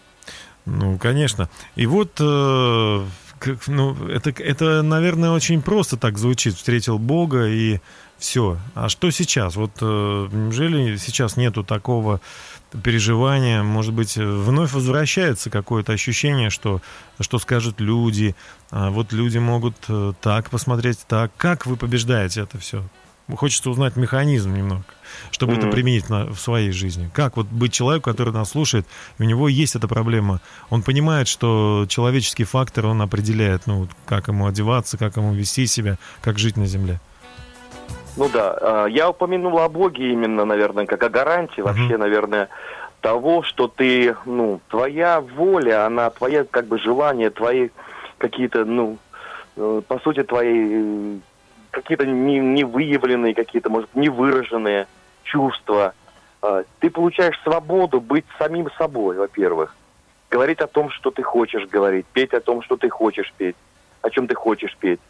Ну, 0.66 0.98
конечно. 0.98 1.48
И 1.78 1.86
вот, 1.86 2.20
э, 2.20 3.06
как, 3.40 3.66
ну, 3.68 3.96
это, 4.10 4.32
это, 4.44 4.82
наверное, 4.82 5.32
очень 5.32 5.62
просто 5.62 5.96
так 5.96 6.18
звучит. 6.18 6.56
Встретил 6.56 7.00
Бога 7.00 7.46
и 7.48 7.80
все. 8.18 8.58
А 8.76 8.90
что 8.90 9.10
сейчас? 9.10 9.56
Вот 9.56 9.72
э, 9.80 10.28
неужели 10.34 10.98
сейчас 10.98 11.38
нету 11.38 11.64
такого 11.64 12.20
переживания? 12.84 13.64
Может 13.64 13.94
быть, 13.94 14.18
вновь 14.18 14.74
возвращается 14.74 15.50
какое-то 15.50 15.94
ощущение, 15.94 16.50
что, 16.50 16.82
что 17.20 17.40
скажут 17.40 17.80
люди. 17.80 18.36
А 18.70 18.90
вот 18.90 19.14
люди 19.14 19.38
могут 19.38 19.76
э, 19.88 20.14
так 20.22 20.50
посмотреть, 20.50 21.00
так. 21.08 21.32
Как 21.38 21.66
вы 21.66 21.76
побеждаете 21.78 22.42
это 22.42 22.58
все? 22.58 22.84
Хочется 23.36 23.70
узнать 23.70 23.96
механизм 23.96 24.54
немного, 24.54 24.84
чтобы 25.32 25.54
это 25.54 25.68
Мгм. 25.68 25.72
применить 25.72 26.10
на- 26.10 26.26
в 26.26 26.38
своей 26.40 26.72
жизни. 26.72 27.10
Как 27.14 27.38
вот 27.38 27.48
быть 27.48 27.72
человеку, 27.72 28.10
который 28.10 28.34
нас 28.34 28.50
слушает, 28.50 28.86
у 29.20 29.24
него 29.24 29.48
есть 29.48 29.76
эта 29.76 29.88
проблема. 29.88 30.42
Он 30.70 30.82
понимает, 30.84 31.30
что 31.30 31.86
человеческий 31.88 32.44
фактор, 32.44 32.88
он 32.88 33.02
определяет, 33.02 33.68
ну, 33.68 33.88
как 34.06 34.28
ему 34.28 34.48
одеваться, 34.48 34.98
как 34.98 35.16
ему 35.16 35.34
вести 35.34 35.66
себя, 35.66 35.98
как 36.22 36.40
жить 36.40 36.58
на 36.58 36.66
земле. 36.66 37.00
Ну 38.18 38.30
да, 38.30 38.58
э, 38.60 38.88
я 38.90 39.10
упомянул 39.10 39.60
о 39.60 39.70
Боге 39.70 40.12
именно, 40.12 40.46
наверное, 40.46 40.86
как 40.86 41.02
о 41.04 41.10
гарантии 41.10 41.62
вообще, 41.62 41.98
наверное, 41.98 42.50
того, 43.02 43.42
что 43.44 43.68
ты, 43.68 44.16
ну, 44.26 44.60
твоя 44.70 45.22
воля, 45.22 45.86
она, 45.86 46.10
твоя, 46.10 46.44
как 46.44 46.68
бы, 46.68 46.78
желание, 46.78 47.30
твои 47.30 47.70
какие-то, 48.18 48.66
ну, 48.66 48.98
э, 49.58 49.82
по 49.88 50.00
сути, 50.00 50.24
твои 50.24 51.16
э, 51.16 51.18
какие-то 51.72 52.06
не, 52.06 52.40
невыявленные, 52.40 53.34
какие-то, 53.34 53.70
может, 53.70 53.90
невыраженные 53.96 54.88
чувства. 55.24 55.94
Э, 56.44 56.64
Ты 56.80 56.90
получаешь 56.90 57.40
свободу 57.44 58.00
быть 58.00 58.26
самим 58.38 58.70
собой, 58.78 59.18
во-первых. 59.18 59.76
Говорить 60.30 60.60
о 60.60 60.68
том, 60.68 60.90
что 60.92 61.12
ты 61.12 61.24
хочешь 61.24 61.68
говорить, 61.68 62.06
петь 62.14 62.34
о 62.34 62.40
том, 62.40 62.62
что 62.62 62.78
ты 62.78 62.90
хочешь 62.90 63.34
петь, 63.38 63.56
о 64.02 64.10
чем 64.10 64.28
ты 64.28 64.36
хочешь 64.36 64.78
петь. 64.80 65.02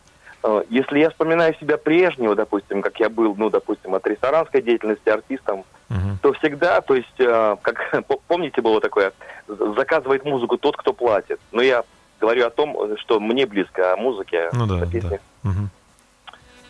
Э, 0.44 0.64
если 0.70 1.00
я 1.00 1.10
вспоминаю 1.10 1.56
себя 1.56 1.78
прежнего, 1.78 2.36
допустим, 2.36 2.82
как 2.82 3.00
я 3.00 3.10
был, 3.10 3.36
ну, 3.36 3.50
допустим, 3.50 3.96
от 3.96 4.06
ресторанской 4.08 4.62
деятельности 4.62 5.10
артистом, 5.10 5.64
Мгм. 5.90 6.20
то 6.22 6.32
всегда, 6.34 6.82
то 6.82 6.96
есть, 6.96 7.20
э, 7.20 7.56
как 7.62 8.06
помните, 8.28 8.62
было 8.62 8.80
такое, 8.80 9.12
заказывает 9.48 10.24
музыку 10.26 10.58
тот, 10.58 10.78
кто 10.78 10.94
платит. 10.94 11.40
Но 11.52 11.62
я 11.62 11.84
говорю 12.20 12.46
о 12.48 12.50
том, 12.50 12.98
что 12.98 13.20
мне 13.20 13.46
близко 13.46 13.94
о 13.94 13.98
музыке, 13.98 14.50
Ну 14.54 14.66
да, 14.68 14.82
о 14.84 14.86
песне. 14.86 15.20
да. 15.44 15.50
Мгм. 15.50 15.70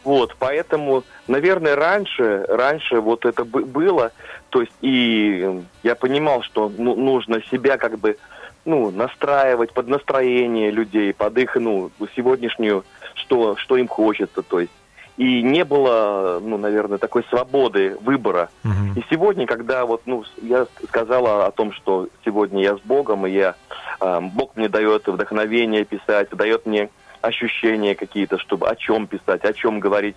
Вот, 0.04 0.36
поэтому, 0.40 1.04
наверное, 1.28 1.76
раньше, 1.76 2.44
раньше 2.48 3.00
вот 3.00 3.24
это 3.26 3.44
бы- 3.46 3.66
было, 3.66 4.12
то 4.50 4.62
есть 4.62 4.74
и 4.82 5.62
я 5.84 5.94
понимал, 5.94 6.42
что 6.42 6.72
ну, 6.76 6.96
нужно 6.96 7.40
себя 7.52 7.78
как 7.78 8.00
бы, 8.00 8.18
ну, 8.66 8.92
настраивать 8.92 9.74
под 9.74 9.88
настроение 9.88 10.72
людей, 10.72 11.14
под 11.14 11.38
их, 11.38 11.56
ну, 11.56 11.90
сегодняшнюю, 12.16 12.84
что, 13.16 13.56
что 13.56 13.78
им 13.78 13.88
хочется, 13.88 14.42
то 14.42 14.60
есть. 14.60 14.72
И 15.18 15.44
не 15.44 15.66
было, 15.66 16.40
ну, 16.42 16.58
наверное, 16.58 16.98
такой 16.98 17.24
свободы 17.30 17.98
выбора. 18.02 18.50
Мгм. 18.64 18.94
И 18.96 19.04
сегодня, 19.10 19.46
когда 19.46 19.86
вот, 19.86 20.02
ну, 20.06 20.24
я 20.42 20.66
сказала 20.88 21.46
о 21.46 21.52
том, 21.52 21.74
что 21.74 22.08
сегодня 22.26 22.64
я 22.64 22.78
с 22.78 22.80
Богом, 22.80 23.28
и 23.28 23.32
я, 23.32 23.56
э, 24.00 24.20
Бог 24.34 24.56
мне 24.56 24.70
дает 24.70 25.08
вдохновение 25.08 25.84
писать, 25.84 26.30
дает 26.32 26.66
мне 26.66 26.90
ощущения 27.22 27.94
какие-то, 27.94 28.38
чтобы 28.40 28.68
о 28.68 28.76
чем 28.76 29.06
писать, 29.06 29.44
о 29.44 29.54
чем 29.54 29.80
говорить. 29.80 30.16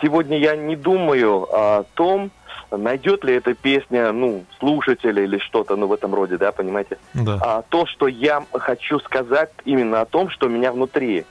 Сегодня 0.00 0.38
я 0.38 0.56
не 0.56 0.76
думаю 0.76 1.46
о 1.52 1.84
том, 1.94 2.30
найдет 2.70 3.24
ли 3.24 3.34
эта 3.34 3.54
песня, 3.54 4.12
ну, 4.12 4.44
слушателя 4.58 5.22
или 5.22 5.38
что-то, 5.38 5.76
ну, 5.76 5.86
в 5.86 5.92
этом 5.92 6.14
роде, 6.14 6.36
да, 6.38 6.52
понимаете? 6.52 6.98
Да. 7.12 7.38
А 7.42 7.62
то, 7.62 7.86
что 7.86 8.08
я 8.08 8.44
хочу 8.52 8.98
сказать 9.00 9.50
именно 9.64 10.00
о 10.00 10.06
том, 10.06 10.30
что 10.30 10.46
у 10.46 10.50
меня 10.50 10.72
внутри. 10.72 11.24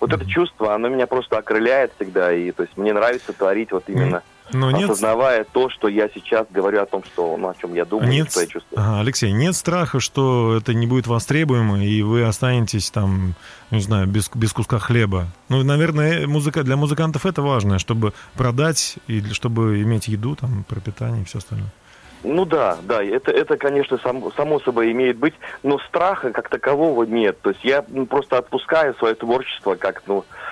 Вот 0.00 0.12
это 0.12 0.26
чувство, 0.28 0.74
оно 0.74 0.88
меня 0.88 1.06
просто 1.06 1.38
окрыляет 1.38 1.92
всегда, 1.96 2.32
и 2.32 2.50
то 2.50 2.64
есть 2.64 2.76
мне 2.76 2.92
нравится 2.92 3.32
творить 3.32 3.72
вот 3.72 3.84
именно 3.86 4.22
Но 4.52 4.70
нет, 4.70 4.90
осознавая 4.90 5.44
то, 5.44 5.70
что 5.70 5.88
я 5.88 6.08
сейчас 6.08 6.46
говорю 6.50 6.82
о 6.82 6.86
том, 6.86 7.02
что, 7.04 7.36
ну, 7.36 7.48
о 7.48 7.54
чем 7.54 7.74
я 7.74 7.84
думаю, 7.84 8.10
нет, 8.10 8.30
что 8.30 8.40
я 8.40 8.46
чувствую. 8.46 8.78
ага, 8.78 9.00
Алексей, 9.00 9.32
нет 9.32 9.56
страха, 9.56 10.00
что 10.00 10.56
это 10.56 10.74
не 10.74 10.86
будет 10.86 11.06
востребуемо, 11.06 11.82
и 11.82 12.02
вы 12.02 12.24
останетесь 12.24 12.90
там, 12.90 13.34
не 13.70 13.80
знаю, 13.80 14.06
без, 14.06 14.30
без 14.34 14.52
куска 14.52 14.78
хлеба. 14.78 15.26
Ну, 15.48 15.62
наверное, 15.62 16.26
музыка, 16.26 16.62
для 16.62 16.76
музыкантов 16.76 17.24
это 17.24 17.42
важно, 17.42 17.78
чтобы 17.78 18.12
продать 18.34 18.96
и 19.06 19.22
чтобы 19.32 19.80
иметь 19.82 20.08
еду, 20.08 20.36
там, 20.36 20.64
пропитание 20.68 21.22
и 21.22 21.24
все 21.24 21.38
остальное. 21.38 21.70
Ну 22.24 22.46
да, 22.46 22.78
да, 22.82 23.02
это, 23.04 23.30
это 23.30 23.58
конечно, 23.58 23.98
сам- 23.98 24.32
само 24.34 24.58
собой 24.60 24.90
имеет 24.92 25.18
быть, 25.18 25.34
но 25.62 25.78
страха 25.80 26.30
как 26.30 26.48
такового 26.48 27.04
нет. 27.04 27.38
То 27.42 27.50
есть 27.50 27.62
я 27.62 27.84
ну, 27.88 28.06
просто 28.06 28.38
отпускаю 28.38 28.94
свое 28.94 29.14
творчество 29.14 29.74
как, 29.74 30.02
ну, 30.06 30.20
э, 30.20 30.43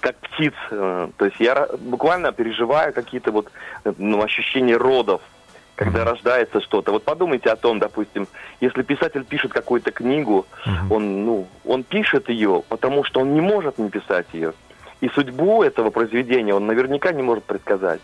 как 0.00 0.16
птиц. 0.16 0.52
э, 0.70 1.08
То 1.16 1.24
есть 1.24 1.40
я 1.40 1.68
буквально 1.78 2.32
переживаю 2.32 2.92
какие-то 2.92 3.32
вот 3.32 3.50
э, 3.84 3.92
ну, 3.98 4.22
ощущения 4.22 4.76
родов, 4.76 5.20
когда 5.74 6.04
рождается 6.04 6.60
что-то. 6.60 6.92
Вот 6.92 7.04
подумайте 7.04 7.50
о 7.50 7.56
том, 7.56 7.78
допустим, 7.78 8.26
если 8.60 8.82
писатель 8.82 9.24
пишет 9.24 9.52
какую-то 9.52 9.90
книгу, 9.90 10.46
Мгм. 10.66 10.92
он, 10.92 11.24
ну, 11.24 11.46
он 11.64 11.82
пишет 11.84 12.28
ее, 12.28 12.62
потому 12.68 13.04
что 13.04 13.20
он 13.20 13.34
не 13.34 13.40
может 13.40 13.78
не 13.78 13.88
писать 13.90 14.26
ее. 14.32 14.52
И 15.00 15.08
судьбу 15.08 15.62
этого 15.62 15.90
произведения 15.90 16.54
он 16.54 16.66
наверняка 16.66 17.12
не 17.12 17.22
может 17.22 17.44
предсказать. 17.44 18.00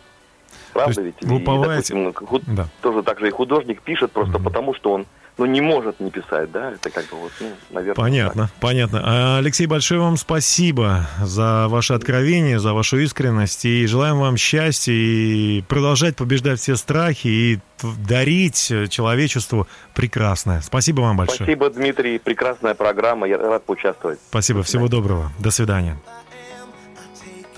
Правда 0.73 0.95
То 0.95 1.03
ведь? 1.03 1.15
вы 1.23 1.37
И, 1.39 1.43
уповаете- 1.43 1.69
допустим, 1.95 2.05
ну, 2.05 2.13
худ- 2.13 2.43
Да. 2.47 2.67
тоже 2.83 3.03
так 3.03 3.21
же 3.21 3.29
и 3.29 3.31
художник 3.31 3.83
пишет 3.83 4.11
просто 4.13 4.35
Мгм. 4.39 4.45
потому, 4.45 4.75
что 4.75 4.93
он 4.93 5.07
ну, 5.39 5.47
не 5.47 5.61
может 5.61 6.01
не 6.01 6.11
писать, 6.11 6.51
да? 6.51 6.73
Это 6.73 6.91
как 6.91 7.05
бы 7.07 7.17
вот, 7.17 7.33
ну, 7.41 7.53
наверное. 7.71 7.95
Понятно, 7.95 8.51
понятно. 8.61 9.03
А, 9.05 9.39
Алексей, 9.39 9.67
большое 9.67 10.01
вам 10.01 10.17
спасибо 10.17 11.07
за 11.23 11.69
ваше 11.69 11.95
откровение, 11.95 12.59
за 12.59 12.75
вашу 12.75 12.99
искренность. 12.99 13.65
И 13.65 13.87
желаем 13.87 14.19
вам 14.19 14.37
счастья 14.37 14.93
и 14.93 15.63
продолжать 15.63 16.17
побеждать 16.17 16.59
все 16.59 16.75
страхи 16.77 17.29
и 17.29 17.59
дарить 18.09 18.73
человечеству 18.91 19.69
прекрасное. 19.95 20.61
Спасибо 20.61 21.03
вам 21.03 21.17
так. 21.17 21.29
большое. 21.29 21.47
Спасибо, 21.47 21.71
Дмитрий. 21.71 22.19
Прекрасная 22.19 22.75
программа. 22.75 23.29
Я 23.29 23.39
рад 23.39 23.65
поучаствовать. 23.65 24.19
Спасибо, 24.29 24.65
всего 24.65 24.89
доброго. 24.89 25.31
До 25.39 25.51
свидания. 25.51 25.97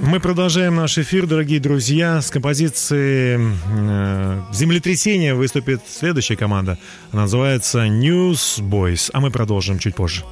Мы 0.02 0.18
продолжаем 0.18 0.76
наш 0.76 0.96
эфир, 0.96 1.26
дорогие 1.26 1.60
друзья. 1.60 2.22
С 2.22 2.30
композиции 2.30 3.38
э, 3.38 4.40
«Землетрясение» 4.50 5.34
выступит 5.34 5.82
следующая 5.86 6.36
команда. 6.36 6.78
Она 7.12 7.22
называется 7.22 7.86
Newsboys. 7.86 9.10
А 9.12 9.20
мы 9.20 9.30
продолжим 9.30 9.78
чуть 9.78 9.94
позже. 9.94 10.24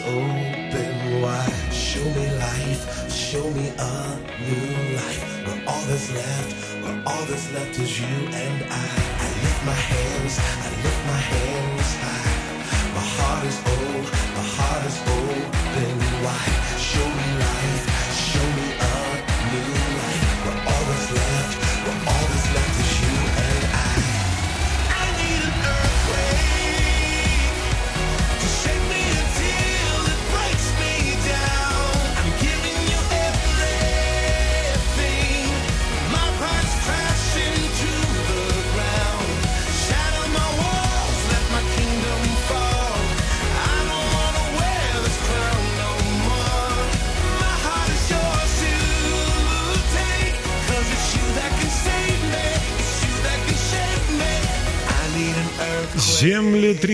My 0.00 0.08
open 0.08 1.22
wide. 1.22 1.72
Show 1.72 2.04
me 2.04 2.30
life, 2.38 3.10
show 3.10 3.50
me 3.50 3.68
a 3.78 4.18
new 4.48 4.96
life. 4.96 5.46
Where 5.46 5.62
all 5.68 5.82
that's 5.86 6.12
left, 6.12 6.82
where 6.82 7.02
all 7.06 7.24
that's 7.26 7.52
left 7.52 7.78
is 7.78 8.00
you 8.00 8.06
and 8.06 8.64
I. 8.70 8.88
I 9.20 9.28
lift 9.42 9.64
my 9.66 9.72
hands, 9.72 10.38
I 10.38 10.82
lift 10.82 11.06
my 11.06 11.18
hands 11.18 11.71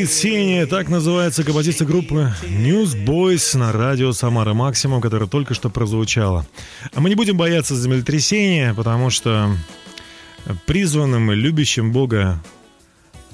Землетрясение, 0.09 0.65
так 0.65 0.89
называется 0.89 1.45
композиция 1.45 1.87
группы 1.87 2.33
Newsboys 2.45 3.59
на 3.59 3.73
радио 3.73 4.13
Самара 4.13 4.55
Максимум, 4.55 5.03
которая 5.03 5.29
только 5.29 5.53
что 5.53 5.69
прозвучала. 5.69 6.47
А 6.95 7.01
мы 7.03 7.11
не 7.11 7.15
будем 7.15 7.37
бояться 7.37 7.77
землетрясения, 7.77 8.73
потому 8.73 9.11
что 9.11 9.55
призванным 10.65 11.31
и 11.31 11.35
любящим 11.35 11.93
Бога 11.93 12.43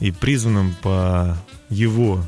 и 0.00 0.10
призванным 0.10 0.74
по 0.82 1.38
Его 1.70 2.20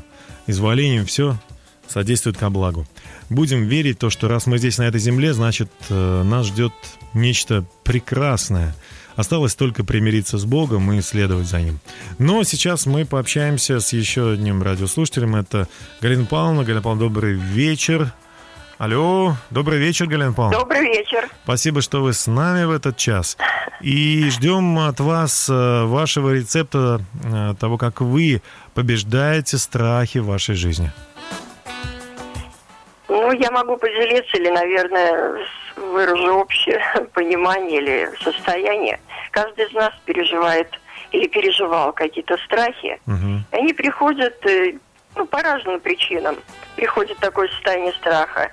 изволению 0.47 1.05
все 1.05 1.37
содействует 1.85 2.37
ко 2.37 2.49
благу. 2.49 2.87
Будем 3.29 3.65
верить 3.65 3.99
то, 3.99 4.09
что 4.09 4.29
раз 4.29 4.47
мы 4.47 4.59
здесь 4.59 4.77
на 4.77 4.83
этой 4.83 5.01
земле, 5.01 5.33
значит, 5.33 5.69
э, 5.89 6.23
нас 6.23 6.45
ждет 6.45 6.71
нечто 7.13 7.65
прекрасное. 7.83 8.73
Осталось 9.17 9.55
только 9.55 9.83
примириться 9.83 10.37
с 10.37 10.45
Богом 10.45 10.93
и 10.93 11.01
следовать 11.01 11.47
за 11.47 11.59
Ним. 11.59 11.79
Но 12.19 12.43
сейчас 12.43 12.85
мы 12.85 13.03
пообщаемся 13.03 13.79
с 13.79 13.91
еще 13.91 14.31
одним 14.33 14.61
радиослушателем. 14.61 15.35
Это 15.35 15.67
Галина 16.01 16.25
Павловна. 16.25 16.63
Галина 16.63 16.83
Павловна, 16.83 17.09
добрый 17.09 17.33
вечер. 17.33 18.13
Алло, 18.77 19.35
добрый 19.49 19.79
вечер, 19.79 20.05
Галина 20.05 20.33
Павловна. 20.33 20.59
Добрый 20.59 20.81
вечер. 20.81 21.27
Спасибо, 21.43 21.81
что 21.81 22.03
вы 22.03 22.13
с 22.13 22.27
нами 22.27 22.65
в 22.65 22.71
этот 22.71 22.95
час. 22.95 23.37
И 23.81 24.29
ждем 24.29 24.77
от 24.77 24.99
вас 24.99 25.49
э, 25.49 25.83
вашего 25.85 26.31
рецепта 26.35 27.01
э, 27.23 27.55
того, 27.59 27.79
как 27.79 28.01
вы 28.01 28.43
побеждаете 28.75 29.57
страхи 29.57 30.19
в 30.19 30.27
вашей 30.27 30.53
жизни. 30.53 30.91
Ну, 33.21 33.31
я 33.31 33.49
могу 33.51 33.77
поделиться 33.77 34.37
или, 34.37 34.49
наверное, 34.49 35.43
выражу 35.75 36.35
общее 36.35 36.79
понимание 37.13 37.81
или 37.81 38.09
состояние. 38.21 38.99
Каждый 39.31 39.65
из 39.65 39.73
нас 39.73 39.91
переживает 40.05 40.67
или 41.11 41.27
переживал 41.27 41.93
какие-то 41.93 42.37
страхи. 42.45 42.99
И 43.51 43.55
Они 43.55 43.73
приходят 43.73 44.35
э, 44.45 44.73
ну, 45.15 45.25
по 45.25 45.41
разным 45.41 45.79
причинам. 45.79 46.37
Приходит 46.75 47.17
такое 47.17 47.47
состояние 47.49 47.93
страха. 47.93 48.51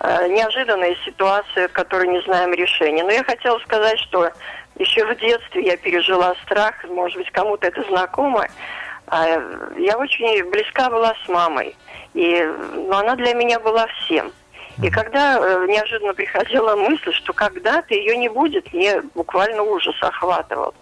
Э, 0.00 0.28
Неожиданная 0.28 0.96
ситуация, 1.04 1.66
в 1.68 1.72
которой 1.72 2.06
не 2.08 2.20
знаем 2.22 2.52
решения. 2.52 3.02
Но 3.02 3.10
я 3.10 3.24
хотела 3.24 3.58
сказать, 3.60 3.98
что 4.00 4.30
еще 4.78 5.04
в 5.06 5.16
детстве 5.18 5.64
я 5.64 5.76
пережила 5.76 6.34
страх, 6.44 6.84
может 6.84 7.16
быть, 7.18 7.30
кому-то 7.32 7.66
это 7.66 7.82
знакомо. 7.88 8.46
А, 9.06 9.26
Я 9.76 9.98
очень 9.98 10.48
близка 10.50 10.88
была 10.88 11.14
с 11.24 11.28
мамой. 11.28 11.76
И 12.14 12.42
ну, 12.42 12.92
она 12.92 13.16
для 13.16 13.34
меня 13.34 13.58
была 13.60 13.86
всем. 13.86 14.32
И 14.82 14.90
когда 14.90 15.38
э, 15.38 15.66
неожиданно 15.68 16.14
приходила 16.14 16.74
мысль, 16.74 17.12
что 17.12 17.32
когда-то 17.32 17.94
ее 17.94 18.16
не 18.16 18.28
будет, 18.28 18.72
мне 18.72 19.02
буквально 19.14 19.62
ужас 19.62 19.94
охватывал. 20.00 20.74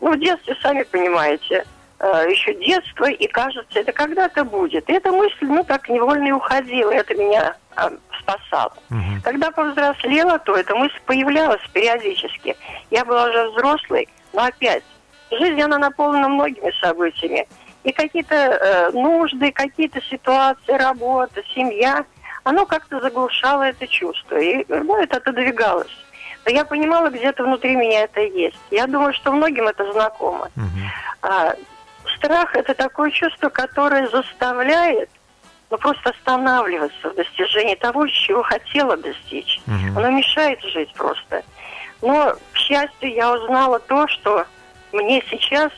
Ну, 0.00 0.12
в 0.12 0.18
детстве, 0.18 0.56
сами 0.62 0.84
понимаете, 0.84 1.64
э, 1.98 2.26
еще 2.30 2.54
детство, 2.54 3.10
и 3.10 3.26
кажется, 3.26 3.80
это 3.80 3.92
когда-то 3.92 4.44
будет. 4.44 4.88
И 4.88 4.92
эта 4.92 5.10
мысль, 5.10 5.46
ну, 5.46 5.64
так 5.64 5.88
невольно 5.88 6.28
и 6.28 6.32
уходила, 6.32 6.92
и 6.92 6.96
это 6.96 7.14
меня 7.14 7.56
а, 7.74 7.90
спасало. 8.20 8.74
Когда 9.24 9.50
повзрослела, 9.50 10.38
то 10.38 10.54
эта 10.54 10.74
мысль 10.74 11.00
появлялась 11.06 11.62
периодически. 11.72 12.56
Я 12.90 13.04
была 13.04 13.24
уже 13.28 13.50
взрослой, 13.50 14.08
но 14.32 14.44
опять, 14.44 14.84
жизнь, 15.30 15.60
она 15.60 15.78
наполнена 15.78 16.28
многими 16.28 16.72
событиями. 16.80 17.48
И 17.84 17.92
какие-то 17.92 18.34
э, 18.34 18.90
нужды, 18.92 19.50
какие-то 19.52 20.00
ситуации, 20.02 20.72
работа, 20.72 21.42
семья, 21.54 22.04
оно 22.44 22.66
как-то 22.66 23.00
заглушало 23.00 23.62
это 23.62 23.86
чувство. 23.86 24.36
И 24.36 24.64
ну, 24.68 24.96
это 24.96 25.16
отодвигалось. 25.16 25.90
Но 26.44 26.50
я 26.50 26.64
понимала, 26.64 27.08
где-то 27.08 27.44
внутри 27.44 27.76
меня 27.76 28.02
это 28.02 28.20
есть. 28.20 28.58
Я 28.70 28.86
думаю, 28.86 29.12
что 29.14 29.32
многим 29.32 29.68
это 29.68 29.90
знакомо. 29.92 30.48
А, 31.22 31.54
страх– 32.16 32.54
это 32.54 32.74
такое 32.74 33.10
чувство, 33.10 33.48
которое 33.48 34.08
заставляет 34.08 35.08
ну, 35.70 35.78
просто 35.78 36.10
останавливаться 36.10 37.10
в 37.10 37.14
достижении 37.14 37.76
того, 37.76 38.06
чего 38.08 38.42
хотела 38.42 38.96
достичь. 38.96 39.60
Оно 39.96 40.10
мешает 40.10 40.60
жить 40.62 40.92
просто. 40.94 41.42
Но, 42.02 42.34
к 42.52 42.56
счастью, 42.56 43.14
я 43.14 43.32
узнала 43.32 43.78
то, 43.78 44.08
что 44.08 44.44
мне 44.92 45.22
сейчас, 45.30 45.70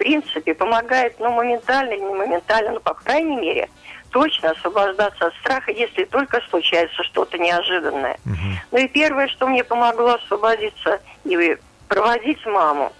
принципе, 0.00 0.54
помогает, 0.54 1.20
ну, 1.20 1.30
моментально 1.30 1.92
или 1.92 2.00
не 2.00 2.14
моментально, 2.14 2.72
но, 2.72 2.80
по 2.80 2.94
крайней 2.94 3.36
мере, 3.36 3.68
точно 4.08 4.52
освобождаться 4.52 5.26
от 5.26 5.34
страха, 5.34 5.70
если 5.70 6.04
только 6.04 6.40
случается 6.48 7.04
что-то 7.04 7.36
неожиданное. 7.36 8.18
Ну 8.72 8.78
и 8.78 8.88
первое, 8.88 9.28
что 9.28 9.46
мне 9.46 9.62
помогло 9.62 10.14
освободиться 10.14 11.00
и 11.24 11.58
проводить 11.86 12.44
маму 12.46 12.92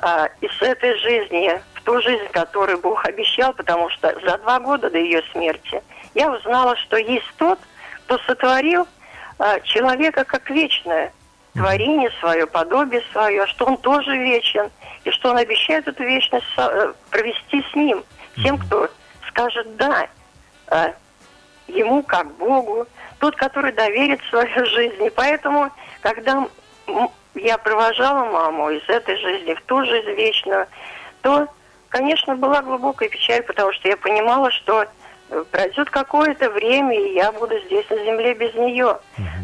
а, 0.00 0.28
из 0.40 0.62
этой 0.62 0.96
жизни 0.98 1.60
в 1.74 1.82
ту 1.82 2.00
жизнь, 2.00 2.28
которую 2.32 2.78
Бог 2.78 3.04
обещал, 3.04 3.52
потому 3.52 3.90
что 3.90 4.18
за 4.24 4.38
два 4.38 4.58
года 4.58 4.88
до 4.90 4.98
ее 4.98 5.22
смерти 5.32 5.82
я 6.14 6.32
узнала, 6.32 6.76
что 6.76 6.96
есть 6.96 7.30
тот, 7.36 7.58
кто 8.04 8.18
сотворил 8.18 8.88
а, 9.38 9.60
человека 9.60 10.24
как 10.24 10.48
вечное 10.48 11.12
творение 11.52 12.10
свое, 12.20 12.46
подобие 12.46 13.02
свое, 13.12 13.46
что 13.48 13.66
он 13.66 13.76
тоже 13.76 14.16
вечен, 14.16 14.70
и 15.04 15.10
что 15.10 15.30
он 15.30 15.38
обещает 15.38 15.86
эту 15.88 16.02
вечность 16.04 16.46
э, 16.56 16.92
провести 17.10 17.64
с 17.70 17.74
ним, 17.74 18.04
тем, 18.42 18.58
кто 18.58 18.88
скажет 19.28 19.76
«да», 19.76 20.08
а, 20.68 20.94
ему 21.68 22.02
как 22.02 22.30
Богу, 22.36 22.86
тот, 23.18 23.36
который 23.36 23.72
доверит 23.72 24.20
свою 24.28 24.66
жизнь. 24.66 25.04
И 25.04 25.10
поэтому, 25.10 25.70
когда 26.00 26.46
я 27.34 27.58
провожала 27.58 28.24
маму 28.24 28.70
из 28.70 28.88
этой 28.88 29.16
жизни 29.16 29.54
в 29.54 29.62
ту 29.62 29.84
жизнь 29.84 30.10
вечную, 30.10 30.66
то, 31.22 31.46
конечно, 31.88 32.36
была 32.36 32.62
глубокая 32.62 33.08
печаль, 33.08 33.42
потому 33.42 33.72
что 33.72 33.88
я 33.88 33.96
понимала, 33.96 34.50
что 34.50 34.86
э, 35.30 35.44
пройдет 35.50 35.90
какое-то 35.90 36.50
время, 36.50 36.98
и 36.98 37.14
я 37.14 37.32
буду 37.32 37.58
здесь 37.66 37.88
на 37.90 37.96
земле 38.04 38.34
без 38.34 38.54
нее. 38.54 38.98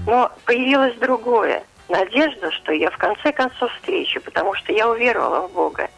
Но 0.06 0.30
появилось 0.44 0.94
другое. 0.96 1.62
Надежда, 1.88 2.50
что 2.52 2.72
я 2.72 2.90
в 2.90 2.96
конце 2.96 3.32
концов 3.32 3.72
встречу, 3.74 4.20
потому 4.22 4.54
что 4.54 4.72
я 4.72 4.88
уверовала 4.88 5.46
в 5.48 5.52
Бога. 5.52 5.88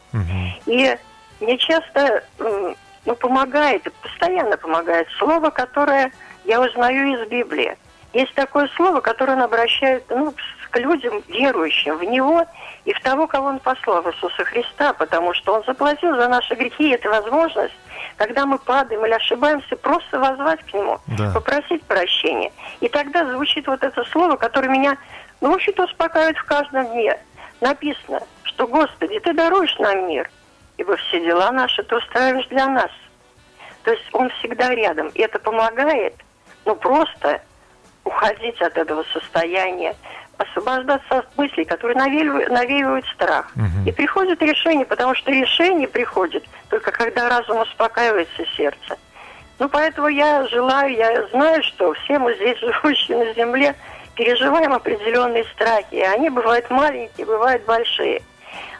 И 0.67 0.97
мне 1.41 1.59
часто 1.59 2.25
ну, 2.39 3.15
помогает, 3.15 3.87
постоянно 4.03 4.57
помогает 4.57 5.09
слово, 5.19 5.51
которое 5.51 6.11
я 6.45 6.61
узнаю 6.61 7.15
из 7.15 7.29
Библии. 7.29 7.77
Есть 8.13 8.35
такое 8.35 8.69
слово, 8.77 9.01
которое 9.01 9.35
он 9.35 9.43
обращает 9.43 10.05
ну, 10.09 10.35
к 10.71 10.79
людям, 10.79 11.23
верующим 11.29 11.99
в 11.99 12.05
Него 12.05 12.45
и 12.85 12.93
в 12.93 13.01
того, 13.01 13.27
кого 13.27 13.49
Он 13.49 13.59
послал, 13.59 14.03
в 14.03 14.11
Иисуса 14.11 14.45
Христа, 14.45 14.93
потому 14.95 15.35
что 15.35 15.55
Он 15.55 15.65
заплатил 15.67 16.17
за 16.17 16.27
наши 16.29 16.55
грехи, 16.55 16.89
и 16.89 16.95
это 16.95 17.11
возможность, 17.11 17.75
когда 18.17 18.47
мы 18.47 18.59
падаем 18.59 19.05
или 19.05 19.13
ошибаемся, 19.13 19.77
просто 19.77 20.19
возвать 20.19 20.63
к 20.65 20.73
Нему, 20.73 20.99
Да. 21.19 21.33
попросить 21.35 21.83
прощения. 21.85 22.53
И 22.81 22.89
тогда 22.89 23.31
звучит 23.31 23.67
вот 23.67 23.83
это 23.83 24.03
слово, 24.05 24.37
которое 24.37 24.69
меня, 24.69 24.97
ну, 25.41 25.51
в 25.51 25.55
общем-то, 25.55 25.85
успокаивает 25.85 26.37
в 26.39 26.45
каждом 26.45 26.87
дне. 26.93 27.19
Написано, 27.61 28.21
что, 28.45 28.67
Господи, 28.67 29.19
Ты 29.21 29.33
даруешь 29.33 29.77
нам 29.79 30.09
мир, 30.09 30.31
ибо 30.77 30.97
все 30.97 31.21
дела 31.21 31.51
наши 31.53 31.83
Ты 31.83 31.97
устраиваешь 31.97 32.47
для 32.47 32.67
нас. 32.67 32.91
То 33.83 33.93
есть 33.93 34.05
Он 34.13 34.31
всегда 34.39 34.75
рядом. 34.75 35.09
И 35.09 35.21
это 35.21 35.39
помогает, 35.39 36.15
ну, 36.65 36.75
просто 36.75 37.41
уходить 38.05 38.61
от 38.63 38.77
этого 38.77 39.05
состояния, 39.13 39.95
освобождаться 40.39 41.19
от 41.19 41.39
мыслей, 41.39 41.65
которые 41.65 41.97
навеивают, 41.97 42.51
навеивают 42.51 43.07
страх. 43.15 43.53
И 43.87 43.93
приходит 43.93 44.41
решение, 44.43 44.87
потому 44.87 45.15
что 45.15 45.31
решение 45.31 45.89
приходит 45.89 46.45
только 46.69 46.91
когда 46.93 47.29
разум 47.29 47.59
успокаивается 47.59 48.45
сердце. 48.57 48.99
Ну, 49.59 49.69
поэтому 49.69 50.09
я 50.09 50.47
желаю, 50.49 50.95
я 50.95 51.27
знаю, 51.29 51.63
что 51.63 51.95
все 51.95 52.19
мы 52.19 52.35
здесь, 52.35 52.59
живущие 52.59 53.17
на 53.17 53.33
земле, 53.33 53.75
переживаем 54.17 54.73
определенные 54.73 55.45
страхи. 55.55 55.95
И 55.95 56.01
они 56.03 56.31
бывают 56.31 56.69
маленькие, 56.71 57.27
бывают 57.27 57.65
большие. 57.65 58.23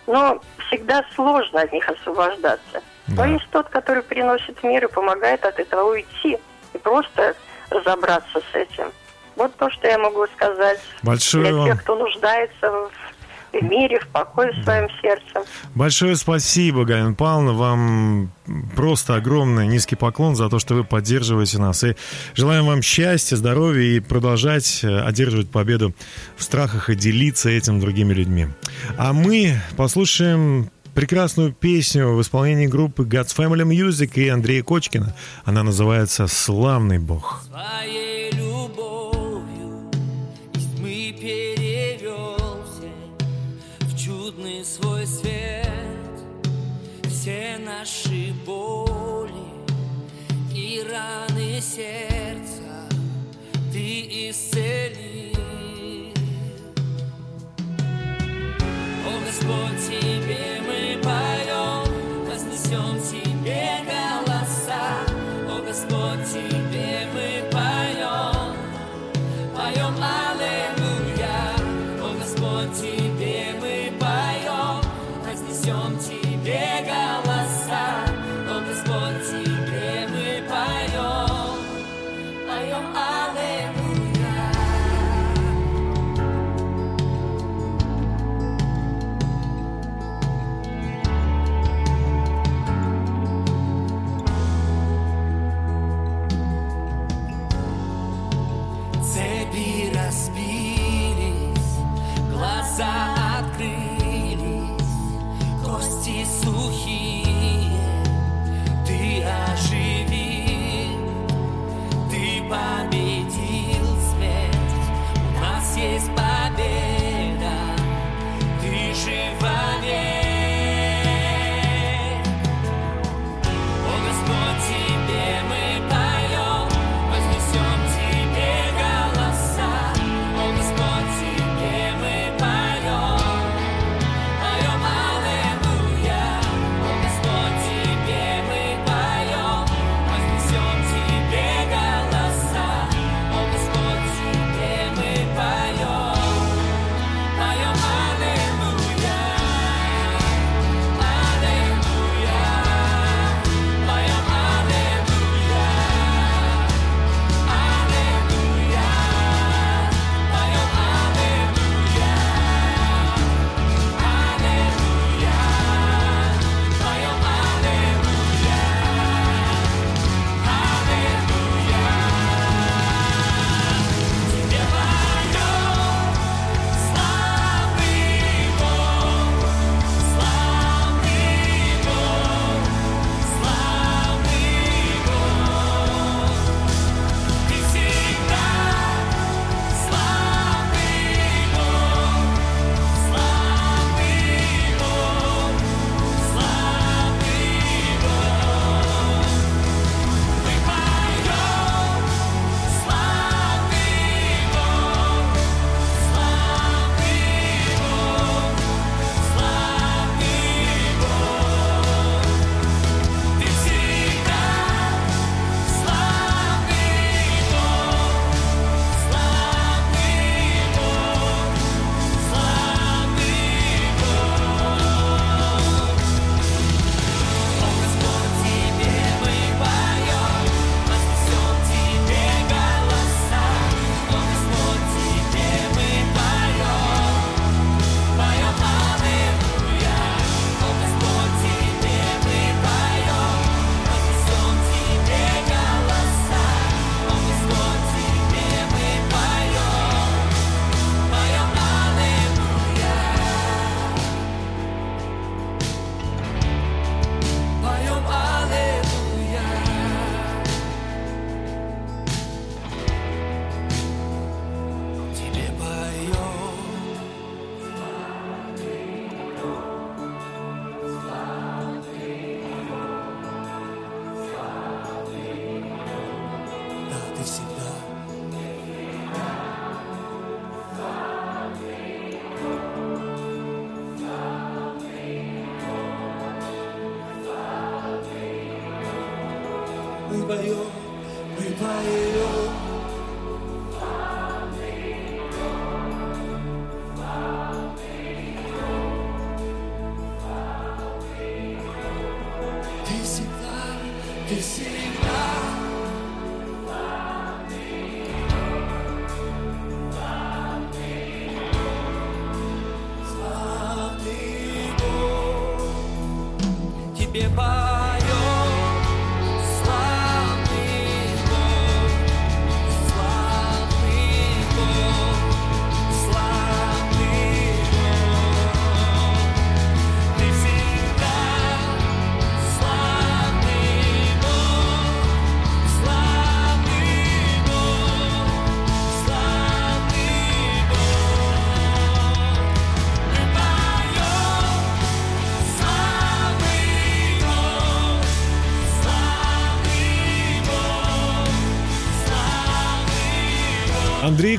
Но 0.07 0.41
всегда 0.67 1.05
сложно 1.15 1.61
от 1.63 1.73
них 1.73 1.89
освобождаться. 1.89 2.83
Но 3.09 3.17
Да. 3.17 3.27
есть 3.27 3.49
тот, 3.51 3.69
который 3.69 4.03
приносит 4.03 4.63
мир 4.65 4.85
и 4.85 4.93
помогает 4.93 5.45
от 5.45 5.59
этого 5.61 5.91
уйти. 5.93 6.39
И 6.73 6.79
просто 6.79 7.35
разобраться 7.71 8.41
с 8.53 8.55
этим. 8.55 8.93
Вот 9.37 9.55
то, 9.57 9.71
что 9.71 9.87
я 9.87 9.99
могу 9.99 10.27
сказать 10.29 10.81
Большое 11.03 11.53
для 11.53 11.65
тех, 11.75 11.83
кто 11.83 11.95
нуждается 11.97 12.71
в 12.71 12.91
мире, 13.63 14.01
в 14.01 14.07
покое 14.09 14.53
в 14.53 14.65
своем 14.65 14.89
сердце. 15.01 15.49
большое 15.75 16.17
спасибо, 16.17 16.85
Галина 16.85 17.15
Павловна. 17.15 17.53
Вам 17.53 18.31
просто 18.75 19.15
огромный 19.17 19.67
низкий 19.67 19.97
поклон 19.97 20.37
за 20.37 20.49
то, 20.49 20.59
что 20.59 20.75
вы 20.75 20.85
поддерживаете 20.85 21.59
нас. 21.59 21.83
И 21.85 21.97
желаем 22.35 22.67
вам 22.67 22.83
счастья, 22.83 23.37
здоровья 23.37 23.97
и 23.97 24.01
продолжать 24.01 24.81
э, 24.85 25.01
одерживать 25.01 25.51
победу 25.51 25.95
в 26.37 26.43
страхах 26.43 26.91
и 26.91 26.95
делиться 26.95 27.49
этим 27.49 27.81
другими 27.81 28.13
людьми. 28.13 28.49
А 28.97 29.13
мы 29.13 29.61
послушаем 29.77 30.71
прекрасную 30.97 31.53
песню 31.53 32.15
в 32.15 32.23
исполнении 32.23 32.67
группы 32.67 33.05
God's 33.05 33.37
Family 33.37 33.65
Music 33.65 34.13
и 34.15 34.29
Андрея 34.29 34.63
Кочкина. 34.63 35.15
Она 35.45 35.63
называется 35.63 36.27
«Славный 36.27 36.99
Бог». 36.99 37.43
Своей 37.47 38.33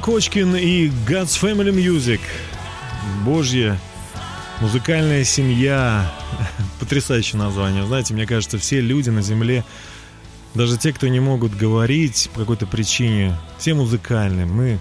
Кочкин 0.07 0.55
и 0.55 0.87
God's 1.05 1.37
Family 1.37 1.69
Music. 1.69 2.21
Божья 3.25 3.77
музыкальная 4.61 5.25
семья. 5.25 6.09
Потрясающее 6.79 7.37
название. 7.37 7.85
Знаете, 7.85 8.13
мне 8.13 8.25
кажется, 8.25 8.57
все 8.57 8.79
люди 8.79 9.09
на 9.09 9.21
Земле, 9.21 9.65
даже 10.53 10.77
те, 10.77 10.93
кто 10.93 11.09
не 11.09 11.19
могут 11.19 11.53
говорить 11.57 12.29
по 12.33 12.39
какой-то 12.39 12.65
причине, 12.67 13.37
все 13.57 13.73
музыкальные. 13.73 14.45
Мы, 14.45 14.79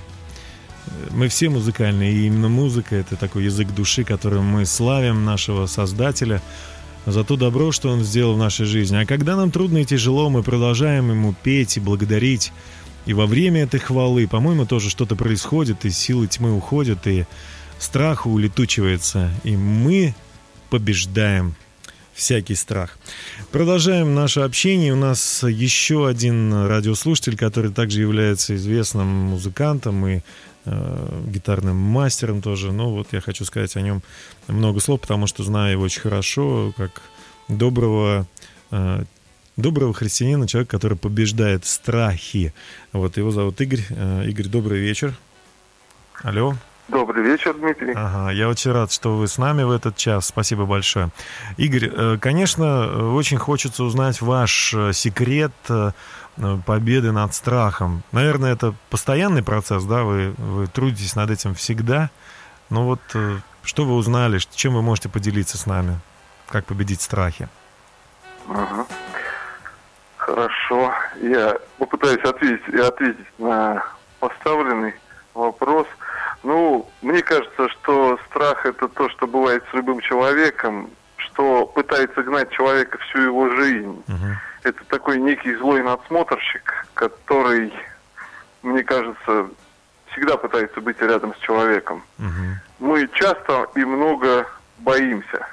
мы 1.11 1.27
все 1.27 1.49
музыкальные, 1.49 2.13
и 2.13 2.27
именно 2.27 2.49
музыка— 2.49 2.95
это 2.97 3.17
такой 3.17 3.47
язык 3.47 3.75
души, 3.75 4.05
которым 4.05 4.45
мы 4.45 4.65
славим 4.65 5.25
нашего 5.25 5.67
Создателя 5.67 6.41
за 7.05 7.25
то 7.25 7.37
добро, 7.37 7.73
что 7.73 7.91
Он 7.91 8.05
сделал 8.05 8.35
в 8.35 8.39
нашей 8.39 8.67
жизни. 8.67 8.97
А 8.97 9.05
когда 9.05 9.35
нам 9.35 9.51
трудно 9.51 9.79
и 9.79 9.85
тяжело, 9.85 10.31
мы 10.31 10.45
продолжаем 10.45 11.11
Ему 11.11 11.35
петь 11.43 11.79
и 11.79 11.81
благодарить 11.81 12.53
и 13.07 13.15
во 13.15 13.27
время 13.27 13.63
этой 13.63 13.81
хвалы, 13.81 14.27
по-моему, 14.27 14.67
тоже 14.67 14.91
что-то 14.91 15.17
происходит, 15.17 15.85
и 15.85 15.91
силы 15.91 16.27
тьмы 16.27 16.53
уходят, 16.53 17.07
и 17.07 17.25
страх 17.79 18.27
улетучивается, 18.27 19.31
и 19.45 19.57
мы 19.57 20.15
побеждаем 20.71 21.55
всякий 22.13 22.55
страх. 22.55 22.99
Продолжаем 23.53 24.15
наше 24.15 24.41
общение. 24.41 24.93
У 24.93 24.97
нас 24.97 25.45
еще 25.45 26.09
один 26.09 26.67
радиослушатель, 26.67 27.37
который 27.37 27.71
также 27.71 28.01
является 28.01 28.57
известным 28.57 29.07
музыкантом 29.07 30.07
и 30.07 30.21
э, 30.65 31.23
гитарным 31.29 31.77
мастером 31.77 32.41
тоже. 32.41 32.73
Но 32.73 32.91
вот 32.91 33.09
я 33.13 33.21
хочу 33.21 33.45
сказать 33.45 33.77
о 33.77 33.83
нем 33.83 34.03
много 34.49 34.81
слов, 34.81 35.03
потому 35.03 35.27
что 35.27 35.45
знаю 35.45 35.73
его 35.73 35.85
очень 35.85 36.01
хорошо, 36.01 36.73
как 36.77 37.03
доброго 37.49 38.27
э, 38.71 39.05
доброго 39.57 39.95
христианина, 39.95 40.47
человек, 40.47 40.71
который 40.71 40.97
побеждает 40.97 41.65
страхи. 41.65 42.53
Вот 42.93 43.17
его 43.17 43.31
зовут 43.31 43.61
Игорь. 43.61 43.85
Э, 43.91 44.25
Игорь, 44.27 44.47
добрый 44.47 44.81
вечер. 44.81 45.15
Алло. 46.23 46.55
Добрый 46.89 47.25
вечер, 47.25 47.55
Дмитрий. 47.55 47.95
Ага, 47.97 48.31
я 48.31 48.49
очень 48.49 48.71
рад, 48.71 48.93
что 48.93 49.17
вы 49.17 49.27
с 49.27 49.39
нами 49.39 49.65
в 49.65 49.71
этот 49.71 49.97
час. 49.97 50.27
Спасибо 50.27 50.67
большое. 50.67 51.11
Игорь, 51.57 51.91
э, 51.93 52.19
конечно, 52.21 53.13
очень 53.15 53.39
хочется 53.39 53.83
узнать 53.83 54.21
ваш 54.21 54.73
э, 54.75 54.93
секрет 54.93 55.53
победы 56.67 57.13
над 57.13 57.35
страхом. 57.35 58.03
Наверное, 58.13 58.53
это 58.53 58.75
постоянный 58.91 59.43
процесс, 59.43 59.85
да? 59.85 60.05
Вы, 60.05 60.35
вы 60.37 60.67
трудитесь 60.67 61.17
над 61.17 61.31
этим 61.31 61.55
всегда. 61.55 62.11
Но 62.69 62.85
вот 62.85 63.01
что 63.63 63.85
вы 63.87 63.95
узнали, 63.95 64.39
чем 64.55 64.75
вы 64.75 64.83
можете 64.83 65.09
поделиться 65.09 65.57
с 65.57 65.65
нами? 65.65 65.99
Как 66.51 66.67
победить 66.67 67.01
страхи? 67.01 67.49
Ага. 68.49 68.87
Хорошо. 70.27 70.93
Я 71.21 71.57
попытаюсь 71.79 72.25
ответить, 72.25 72.75
ответить 72.75 73.39
на 73.39 73.85
поставленный 74.19 74.93
вопрос. 75.35 75.87
Ну, 76.43 76.91
мне 77.01 77.23
кажется, 77.23 77.69
что 77.69 78.19
страх 78.29 78.67
это 78.67 78.89
то, 78.89 79.09
что 79.11 79.29
бывает 79.29 79.63
с 79.71 79.75
любым 79.75 80.01
человеком, 80.01 80.91
что 81.19 81.67
пытается 81.67 82.25
гнать 82.25 82.51
человека 82.51 82.99
всю 82.99 83.21
его 83.21 83.51
жизнь. 83.51 84.03
Uh-huh. 84.09 84.33
Это 84.65 84.85
такой 84.87 85.21
некий 85.21 85.55
злой 85.55 85.85
надсмотрщик, 85.85 86.87
который, 86.95 87.73
мне 88.63 88.83
кажется, 88.83 89.49
всегда 90.11 90.37
пытается 90.37 90.81
быть 90.81 91.01
рядом 91.01 91.37
с 91.37 91.39
человеком. 91.39 92.03
Uh-huh. 92.19 92.55
Мы 92.81 93.09
часто 93.13 93.69
и 93.77 93.85
много 93.85 94.45
боимся. 94.79 95.47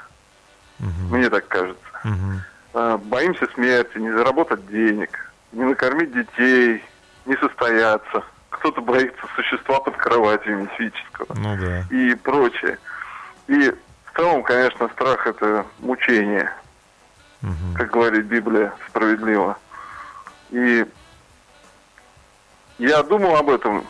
Uh-huh. 0.80 1.12
Мне 1.12 1.30
так 1.30 1.48
кажется. 1.48 1.86
Uh-huh. 2.04 2.40
А, 2.74 2.98
боимся 2.98 3.48
смерти, 3.54 3.98
не 4.00 4.12
заработать 4.12 4.66
денег, 4.68 5.32
не 5.52 5.64
накормить 5.64 6.12
детей, 6.12 6.84
не 7.26 7.36
состояться. 7.38 8.24
Кто-то 8.50 8.82
боится 8.82 9.22
существа 9.36 9.80
под 9.80 9.96
кроватью 9.98 10.58
мифического 10.58 11.34
ну, 11.36 11.56
да. 11.58 11.86
и 11.96 12.16
прочее. 12.16 12.80
И 13.48 13.70
в 13.70 14.18
целом, 14.18 14.42
конечно, 14.44 14.90
страх 14.90 15.28
это 15.28 15.66
мучение, 15.80 16.52
угу. 17.44 17.78
как 17.78 17.92
говорит 17.92 18.26
Библия 18.26 18.74
справедливо. 18.90 19.58
И 20.50 20.86
я 22.80 23.04
думал 23.04 23.36
об 23.36 23.50
этом, 23.50 23.86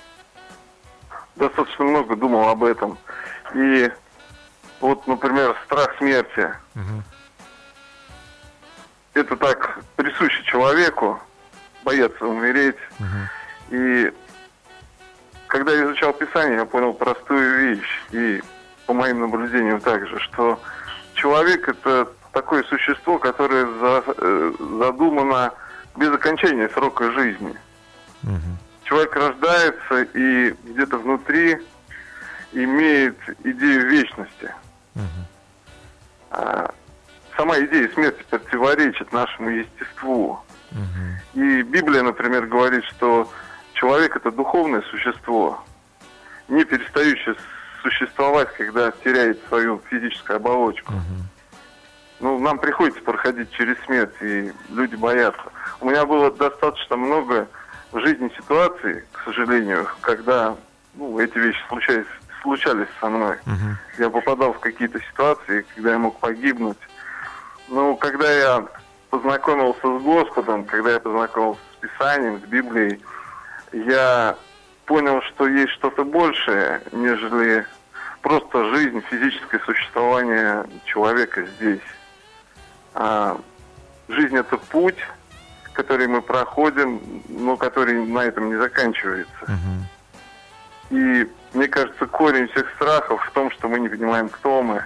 достаточно 1.35 1.85
много 1.85 2.15
думал 2.17 2.49
об 2.49 2.63
этом. 2.63 2.97
И 3.53 3.89
вот, 4.81 5.07
например, 5.07 5.55
страх 5.65 5.95
смерти. 5.97 6.53
Угу 6.75 7.03
это 9.13 9.35
так 9.35 9.79
присуще 9.95 10.43
человеку, 10.45 11.19
бояться 11.83 12.25
умереть. 12.25 12.77
Угу. 12.99 13.77
И 13.77 14.13
когда 15.47 15.71
я 15.71 15.85
изучал 15.85 16.13
Писание, 16.13 16.57
я 16.59 16.65
понял 16.65 16.93
простую 16.93 17.59
вещь. 17.59 18.01
И 18.11 18.41
по 18.85 18.93
моим 18.93 19.21
наблюдениям 19.21 19.79
также, 19.79 20.19
что 20.19 20.59
человек 21.13 21.69
это 21.69 22.09
такое 22.31 22.63
существо, 22.63 23.19
которое 23.19 23.65
за, 23.65 24.03
э, 24.07 24.53
задумано 24.79 25.53
без 25.95 26.09
окончания 26.11 26.69
срока 26.69 27.11
жизни. 27.11 27.55
Угу. 28.23 28.57
Человек 28.83 29.15
рождается 29.15 30.01
и 30.13 30.55
где-то 30.63 30.97
внутри 30.97 31.59
имеет 32.51 33.17
идею 33.43 33.87
вечности. 33.89 34.53
Угу. 34.95 35.03
А, 36.31 36.73
сама 37.37 37.59
идея 37.59 37.89
смерти 37.89 38.23
противоречит 38.29 39.11
нашему 39.11 39.49
естеству. 39.49 40.43
Угу. 40.71 41.41
И 41.41 41.61
Библия, 41.63 42.01
например, 42.03 42.47
говорит, 42.47 42.83
что 42.85 43.29
человек 43.73 44.15
это 44.15 44.31
духовное 44.31 44.81
существо, 44.83 45.63
не 46.47 46.63
перестающее 46.63 47.35
существовать, 47.81 48.53
когда 48.53 48.91
теряет 48.91 49.39
свою 49.47 49.81
физическую 49.89 50.37
оболочку. 50.37 50.93
Угу. 50.93 51.23
Ну, 52.21 52.39
нам 52.39 52.57
приходится 52.57 53.01
проходить 53.01 53.51
через 53.51 53.75
смерть, 53.85 54.15
и 54.21 54.51
люди 54.69 54.95
боятся. 54.95 55.43
У 55.81 55.89
меня 55.89 56.05
было 56.05 56.31
достаточно 56.31 56.95
много 56.95 57.47
в 57.91 57.99
жизни 57.99 58.31
ситуаций, 58.37 59.03
к 59.11 59.23
сожалению, 59.25 59.87
когда 60.01 60.55
ну, 60.95 61.19
эти 61.19 61.37
вещи 61.37 61.59
случались, 61.67 62.07
случались 62.41 62.87
со 63.01 63.09
мной. 63.09 63.37
Угу. 63.45 63.99
Я 63.99 64.09
попадал 64.09 64.53
в 64.53 64.59
какие-то 64.59 64.99
ситуации, 65.01 65.65
когда 65.75 65.91
я 65.91 65.99
мог 65.99 66.17
погибнуть. 66.19 66.77
Ну, 67.69 67.95
когда 67.97 68.31
я 68.31 68.67
познакомился 69.09 69.99
с 69.99 70.01
Господом, 70.01 70.65
когда 70.65 70.91
я 70.91 70.99
познакомился 70.99 71.61
с 71.73 71.81
Писанием, 71.81 72.39
с 72.39 72.43
Библией, 72.43 73.01
я 73.71 74.35
понял, 74.85 75.21
что 75.21 75.47
есть 75.47 75.71
что-то 75.73 76.03
большее, 76.03 76.81
нежели 76.91 77.65
просто 78.21 78.73
жизнь, 78.73 79.01
физическое 79.09 79.59
существование 79.59 80.65
человека 80.85 81.45
здесь. 81.57 81.81
А, 82.93 83.37
жизнь 84.07 84.37
это 84.37 84.57
путь, 84.57 84.97
который 85.73 86.07
мы 86.07 86.21
проходим, 86.21 87.01
но 87.27 87.57
который 87.57 88.05
на 88.05 88.19
этом 88.19 88.49
не 88.49 88.55
заканчивается. 88.55 89.31
Uh-huh. 89.41 89.83
И 90.91 91.31
мне 91.53 91.67
кажется, 91.67 92.05
корень 92.05 92.47
всех 92.49 92.69
страхов 92.75 93.25
в 93.25 93.31
том, 93.31 93.51
что 93.51 93.67
мы 93.67 93.79
не 93.79 93.89
понимаем, 93.89 94.29
кто 94.29 94.61
мы, 94.61 94.85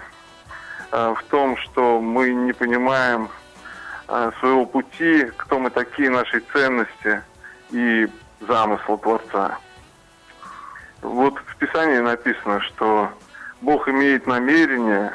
в 0.92 1.24
том, 1.30 1.58
что 1.58 2.00
мы 2.00 2.32
не 2.32 2.54
понимаем 2.54 3.30
э, 4.08 4.32
своего 4.40 4.66
пути, 4.66 5.26
кто 5.38 5.60
мы 5.60 5.70
такие, 5.70 6.10
нашей 6.10 6.42
ценности 6.54 7.22
и 7.72 8.08
замысла 8.48 8.98
Творца. 8.98 9.58
Вот 11.02 11.36
в 11.46 11.56
Писании 11.58 12.00
написано, 12.00 12.62
что 12.62 13.12
Бог 13.62 13.88
имеет 13.88 14.28
намерение, 14.28 15.14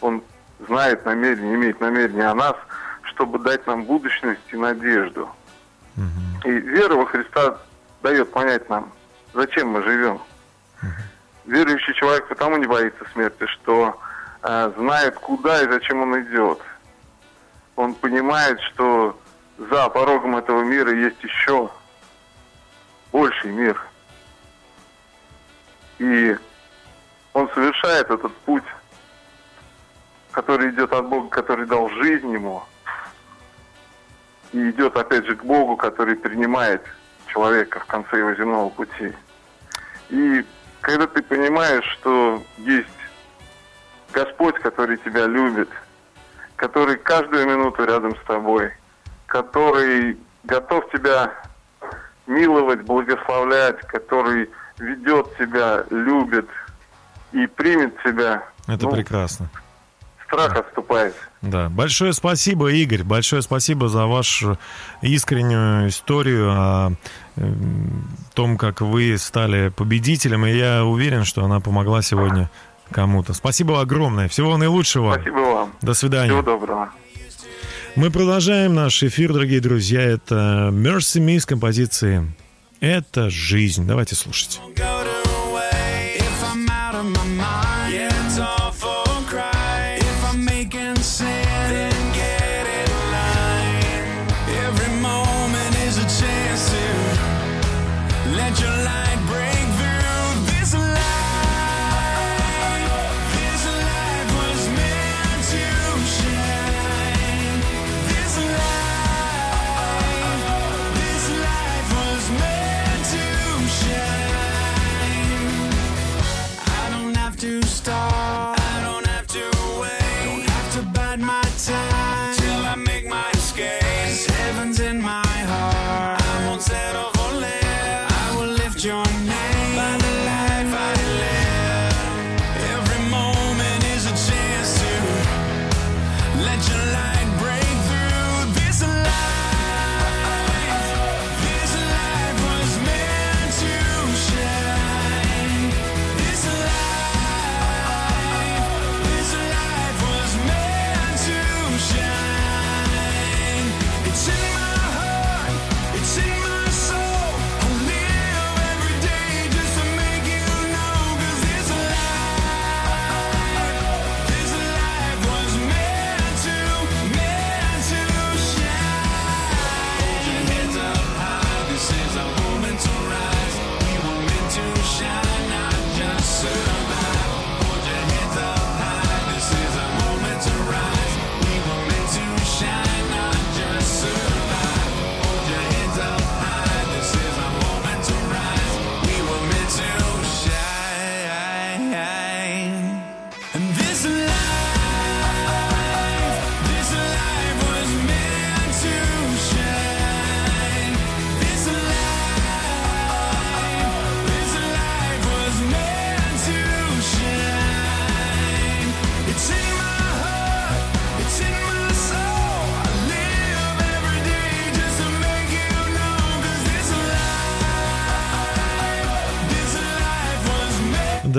Он 0.00 0.22
знает 0.66 1.04
намерение, 1.04 1.54
имеет 1.54 1.80
намерение 1.80 2.26
о 2.26 2.34
нас, 2.34 2.56
чтобы 3.02 3.38
дать 3.38 3.66
нам 3.66 3.84
будущность 3.84 4.40
и 4.52 4.56
надежду. 4.56 5.28
Угу. 5.96 6.48
И 6.48 6.50
вера 6.50 6.94
во 6.94 7.06
Христа 7.06 7.58
дает 8.02 8.30
понять 8.32 8.68
нам, 8.68 8.92
зачем 9.34 9.68
мы 9.68 9.82
живем. 9.82 10.20
Угу. 10.82 10.90
Верующий 11.46 11.94
человек 11.94 12.28
потому 12.28 12.56
не 12.56 12.66
боится 12.66 13.04
смерти, 13.12 13.46
что 13.46 13.98
Э, 13.98 14.05
знает, 14.42 15.16
куда 15.16 15.62
и 15.62 15.68
зачем 15.68 16.02
он 16.02 16.22
идет. 16.22 16.60
Он 17.76 17.94
понимает, 17.94 18.60
что 18.60 19.18
за 19.58 19.88
порогом 19.88 20.36
этого 20.36 20.62
мира 20.62 20.92
есть 20.92 21.22
еще 21.22 21.70
больший 23.12 23.50
мир. 23.50 23.80
И 25.98 26.36
он 27.32 27.48
совершает 27.54 28.10
этот 28.10 28.34
путь, 28.38 28.64
который 30.30 30.70
идет 30.70 30.92
от 30.92 31.06
Бога, 31.08 31.28
который 31.28 31.66
дал 31.66 31.88
жизнь 31.88 32.30
ему, 32.30 32.62
и 34.52 34.70
идет 34.70 34.96
опять 34.96 35.26
же 35.26 35.36
к 35.36 35.44
Богу, 35.44 35.76
который 35.76 36.16
принимает 36.16 36.82
человека 37.26 37.80
в 37.80 37.86
конце 37.86 38.18
его 38.18 38.34
земного 38.34 38.68
пути. 38.70 39.12
И 40.10 40.44
когда 40.80 41.06
ты 41.06 41.22
понимаешь, 41.22 41.84
что 41.98 42.42
есть 42.58 42.88
Господь, 44.12 44.56
который 44.60 44.96
тебя 44.98 45.26
любит, 45.26 45.68
который 46.56 46.96
каждую 46.96 47.46
минуту 47.46 47.84
рядом 47.84 48.16
с 48.16 48.26
тобой, 48.26 48.72
который 49.26 50.16
готов 50.44 50.90
тебя 50.90 51.32
миловать, 52.26 52.82
благословлять, 52.82 53.80
который 53.82 54.48
ведет 54.78 55.26
себя, 55.38 55.84
любит 55.90 56.48
и 57.32 57.46
примет 57.46 57.94
себя. 58.04 58.42
Это 58.66 58.84
ну, 58.84 58.92
прекрасно. 58.92 59.48
Страх 60.26 60.56
отступает. 60.56 61.14
Да, 61.40 61.68
большое 61.68 62.12
спасибо, 62.12 62.72
Игорь, 62.72 63.04
большое 63.04 63.42
спасибо 63.42 63.88
за 63.88 64.06
вашу 64.06 64.58
искреннюю 65.00 65.88
историю 65.88 66.50
о 66.50 66.92
том, 68.34 68.58
как 68.58 68.80
вы 68.80 69.16
стали 69.18 69.68
победителем, 69.68 70.44
и 70.46 70.50
я 70.50 70.84
уверен, 70.84 71.24
что 71.24 71.44
она 71.44 71.60
помогла 71.60 72.02
сегодня 72.02 72.50
кому-то. 72.90 73.34
Спасибо 73.34 73.80
огромное, 73.80 74.28
всего 74.28 74.56
наилучшего. 74.56 75.14
Спасибо 75.14 75.38
вам. 75.38 75.72
До 75.82 75.94
свидания. 75.94 76.28
Всего 76.28 76.42
доброго. 76.42 76.90
Мы 77.96 78.10
продолжаем 78.10 78.74
наш 78.74 79.02
эфир, 79.02 79.32
дорогие 79.32 79.60
друзья. 79.60 80.02
Это 80.02 80.70
Mercy 80.70 81.18
Me 81.18 81.40
с 81.40 81.46
композиции 81.46 82.30
«Это 82.80 83.30
жизнь». 83.30 83.86
Давайте 83.86 84.14
слушать. 84.14 84.60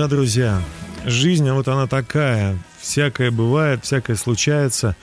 Друзья, 0.07 0.63
жизнь, 1.05 1.49
вот 1.51 1.67
она 1.67 1.85
такая. 1.85 2.57
Всякое 2.79 3.29
бывает, 3.29 3.83
всякое 3.83 4.15
случается. 4.15 4.95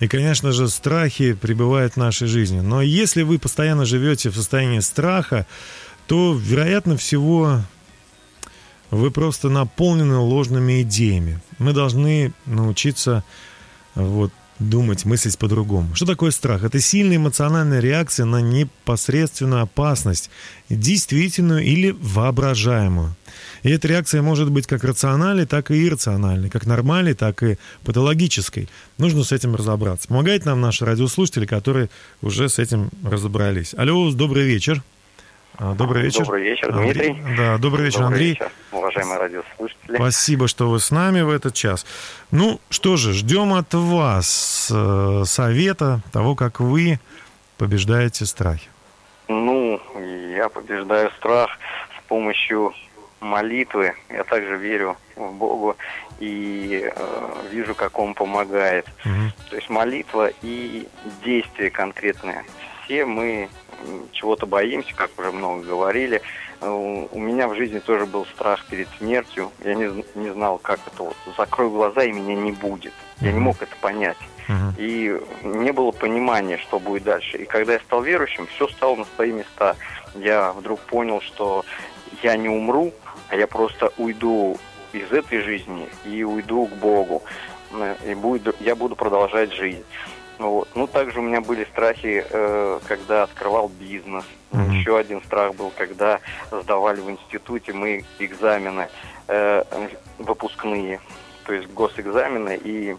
И, 0.00 0.06
конечно 0.06 0.52
же, 0.52 0.68
страхи 0.68 1.32
пребывают 1.32 1.94
в 1.94 1.96
нашей 1.96 2.28
жизни. 2.28 2.60
Но 2.60 2.82
если 2.82 3.22
вы 3.22 3.38
постоянно 3.38 3.86
живете 3.86 4.28
в 4.28 4.34
состоянии 4.34 4.80
страха, 4.80 5.46
то, 6.06 6.34
вероятно 6.38 6.98
всего, 6.98 7.62
вы 8.90 9.10
просто 9.10 9.48
наполнены 9.48 10.16
ложными 10.16 10.82
идеями. 10.82 11.40
Мы 11.58 11.72
должны 11.72 12.34
научиться 12.44 13.24
вот, 13.94 14.30
думать, 14.58 15.06
мыслить 15.06 15.38
по-другому. 15.38 15.94
Что 15.94 16.04
такое 16.04 16.32
страх? 16.32 16.64
Это 16.64 16.80
сильная 16.80 17.16
эмоциональная 17.16 17.80
реакция 17.80 18.26
на 18.26 18.42
непосредственную 18.42 19.62
опасность, 19.62 20.28
действительную 20.68 21.64
или 21.64 21.96
воображаемую. 21.98 23.16
И 23.62 23.70
эта 23.70 23.88
реакция 23.88 24.22
может 24.22 24.50
быть 24.50 24.66
как 24.66 24.84
рациональной, 24.84 25.46
так 25.46 25.70
и 25.70 25.86
иррациональной, 25.86 26.50
как 26.50 26.66
нормальной, 26.66 27.14
так 27.14 27.42
и 27.42 27.58
патологической. 27.84 28.68
Нужно 28.98 29.24
с 29.24 29.32
этим 29.32 29.54
разобраться. 29.54 30.08
Помогает 30.08 30.44
нам 30.46 30.60
наши 30.60 30.84
радиослушатели, 30.84 31.46
которые 31.46 31.90
уже 32.22 32.48
с 32.48 32.58
этим 32.58 32.90
разобрались. 33.04 33.74
Алло, 33.76 34.10
добрый 34.12 34.44
вечер. 34.44 34.82
А, 35.58 35.74
Добрый 35.74 36.04
вечер. 36.04 36.24
Добрый 36.24 36.42
вечер, 36.44 36.70
Андрей. 36.70 37.12
Дмитрий. 37.12 37.36
Да, 37.36 37.58
добрый 37.58 37.84
вечер, 37.84 37.98
Добрый 38.00 38.14
Андрей. 38.14 38.30
вечер, 38.30 38.50
уважаемые 38.72 39.18
радиослушатели. 39.18 39.94
Спасибо, 39.94 40.48
что 40.48 40.70
вы 40.70 40.80
с 40.80 40.90
нами 40.90 41.20
в 41.20 41.28
этот 41.28 41.52
час. 41.54 41.84
Ну, 42.30 42.60
что 42.70 42.96
же, 42.96 43.12
ждем 43.12 43.52
от 43.52 43.74
вас 43.74 44.70
э, 44.72 45.22
совета 45.26 46.00
того, 46.12 46.34
как 46.34 46.60
вы 46.60 46.98
побеждаете 47.58 48.24
страхи. 48.24 48.68
Ну, 49.28 49.78
я 50.34 50.48
побеждаю 50.48 51.10
страх 51.18 51.50
с 51.98 52.08
помощью 52.08 52.72
молитвы. 53.20 53.94
Я 54.08 54.24
также 54.24 54.56
верю 54.56 54.96
в 55.16 55.32
Бога 55.32 55.76
и 56.18 56.90
э, 56.94 57.32
вижу, 57.50 57.74
как 57.74 57.98
Он 57.98 58.14
помогает. 58.14 58.86
Мгм. 59.04 59.32
То 59.48 59.56
есть 59.56 59.70
молитва 59.70 60.30
и 60.42 60.88
действия 61.24 61.70
конкретные. 61.70 62.44
Все 62.84 63.04
мы 63.04 63.48
чего-то 64.12 64.46
боимся, 64.46 64.94
как 64.94 65.10
уже 65.18 65.32
много 65.32 65.62
говорили. 65.62 66.20
Э, 66.60 66.68
У 66.68 67.18
меня 67.18 67.48
в 67.48 67.54
жизни 67.54 67.78
тоже 67.78 68.06
был 68.06 68.26
страх 68.26 68.66
перед 68.66 68.88
смертью. 68.98 69.50
Я 69.64 69.74
не, 69.74 70.04
не 70.14 70.30
знал, 70.30 70.58
как 70.58 70.80
это 70.86 71.04
вот. 71.04 71.16
Закрою 71.36 71.70
глаза, 71.70 72.04
и 72.04 72.12
меня 72.12 72.34
не 72.34 72.52
будет. 72.52 72.92
Я 73.20 73.32
не 73.32 73.38
мог 73.38 73.60
это 73.62 73.74
понять. 73.80 74.16
Мгм. 74.48 74.74
И 74.78 75.20
не 75.44 75.72
было 75.72 75.90
понимания, 75.92 76.56
что 76.58 76.78
будет 76.78 77.04
дальше. 77.04 77.36
И 77.36 77.44
когда 77.44 77.74
я 77.74 77.80
стал 77.80 78.02
верующим, 78.02 78.46
все 78.46 78.66
стало 78.68 78.96
на 78.96 79.04
свои 79.14 79.30
места. 79.32 79.76
Я 80.14 80.52
вдруг 80.52 80.80
понял, 80.80 81.20
что 81.20 81.64
я 82.22 82.36
не 82.36 82.48
умру, 82.48 82.92
я 83.36 83.46
просто 83.46 83.92
уйду 83.96 84.58
из 84.92 85.10
этой 85.12 85.40
жизни 85.42 85.88
и 86.04 86.24
уйду 86.24 86.66
к 86.66 86.72
Богу. 86.72 87.22
И 88.04 88.14
буду, 88.14 88.54
я 88.60 88.74
буду 88.74 88.96
продолжать 88.96 89.52
жизнь. 89.52 89.84
Вот. 90.38 90.68
Ну, 90.74 90.86
также 90.86 91.20
у 91.20 91.22
меня 91.22 91.42
были 91.42 91.64
страхи, 91.64 92.24
э, 92.28 92.80
когда 92.88 93.24
открывал 93.24 93.68
бизнес. 93.68 94.24
Мгм. 94.52 94.70
Еще 94.70 94.98
один 94.98 95.22
страх 95.22 95.54
был, 95.54 95.70
когда 95.76 96.20
сдавали 96.50 97.00
в 97.00 97.10
институте 97.10 97.74
мы 97.74 98.04
экзамены 98.18 98.88
э, 99.28 99.62
выпускные, 100.18 100.98
то 101.44 101.52
есть 101.52 101.68
госэкзамены, 101.68 102.58
и 102.64 102.96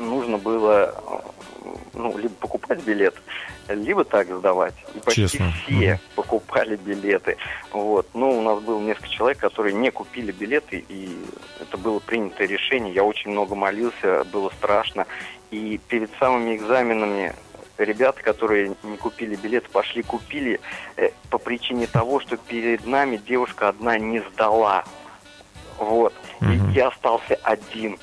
нужно 0.00 0.36
было 0.36 0.94
э, 1.64 1.70
ну, 1.94 2.18
либо 2.18 2.34
покупать 2.34 2.82
билет, 2.82 3.14
либо 3.68 4.04
так 4.04 4.28
сдавать. 4.28 4.74
И 4.94 4.98
почти 5.00 5.22
Честно. 5.28 5.52
все 5.66 5.92
Мгм. 5.94 5.98
покупали 6.14 6.76
билеты. 6.76 7.36
Вот. 7.72 8.06
Но 8.14 8.30
у 8.30 8.42
нас 8.42 8.60
было 8.60 8.80
несколько 8.80 9.08
человек, 9.08 9.38
которые 9.38 9.74
не 9.74 9.90
купили 9.90 10.32
билеты, 10.32 10.84
и 10.88 11.16
это 11.60 11.76
было 11.76 11.98
принятое 11.98 12.46
решение. 12.46 12.94
Я 12.94 13.04
очень 13.04 13.30
много 13.30 13.54
молился, 13.54 14.24
было 14.24 14.50
страшно. 14.50 15.06
И 15.50 15.80
перед 15.88 16.10
самыми 16.18 16.56
экзаменами 16.56 17.34
ребята, 17.78 18.22
которые 18.22 18.74
не 18.82 18.96
купили 18.96 19.36
билет, 19.36 19.68
пошли 19.70 20.02
купили 20.02 20.60
э, 20.96 21.10
по 21.30 21.38
причине 21.38 21.86
того, 21.86 22.20
что 22.20 22.36
перед 22.36 22.84
нами 22.86 23.16
девушка 23.16 23.68
одна 23.68 23.98
не 23.98 24.20
сдала. 24.32 24.84
Вот. 25.78 26.12
Мгм. 26.40 26.70
И 26.70 26.74
я 26.74 26.88
остался 26.88 27.38
один, 27.42 27.98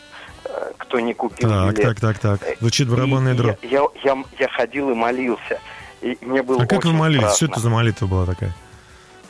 кто 0.77 0.99
не 0.99 1.13
купил 1.13 1.49
Так, 1.49 1.73
билет. 1.75 1.99
так, 1.99 2.19
так, 2.19 2.39
так. 2.39 2.57
Звучит 2.59 2.89
барабанная 2.89 3.33
дробь. 3.35 3.57
Я, 3.63 3.79
я, 4.03 4.13
я, 4.15 4.23
я 4.39 4.47
ходил 4.49 4.89
и 4.91 4.93
молился. 4.93 5.59
И 6.01 6.17
мне 6.21 6.43
было 6.43 6.63
А 6.63 6.65
как 6.67 6.85
вы 6.85 6.93
молились? 6.93 7.21
Что 7.25 7.33
страшно. 7.35 7.51
это 7.53 7.59
за 7.61 7.69
молитва 7.69 8.05
была 8.07 8.25
такая? 8.25 8.53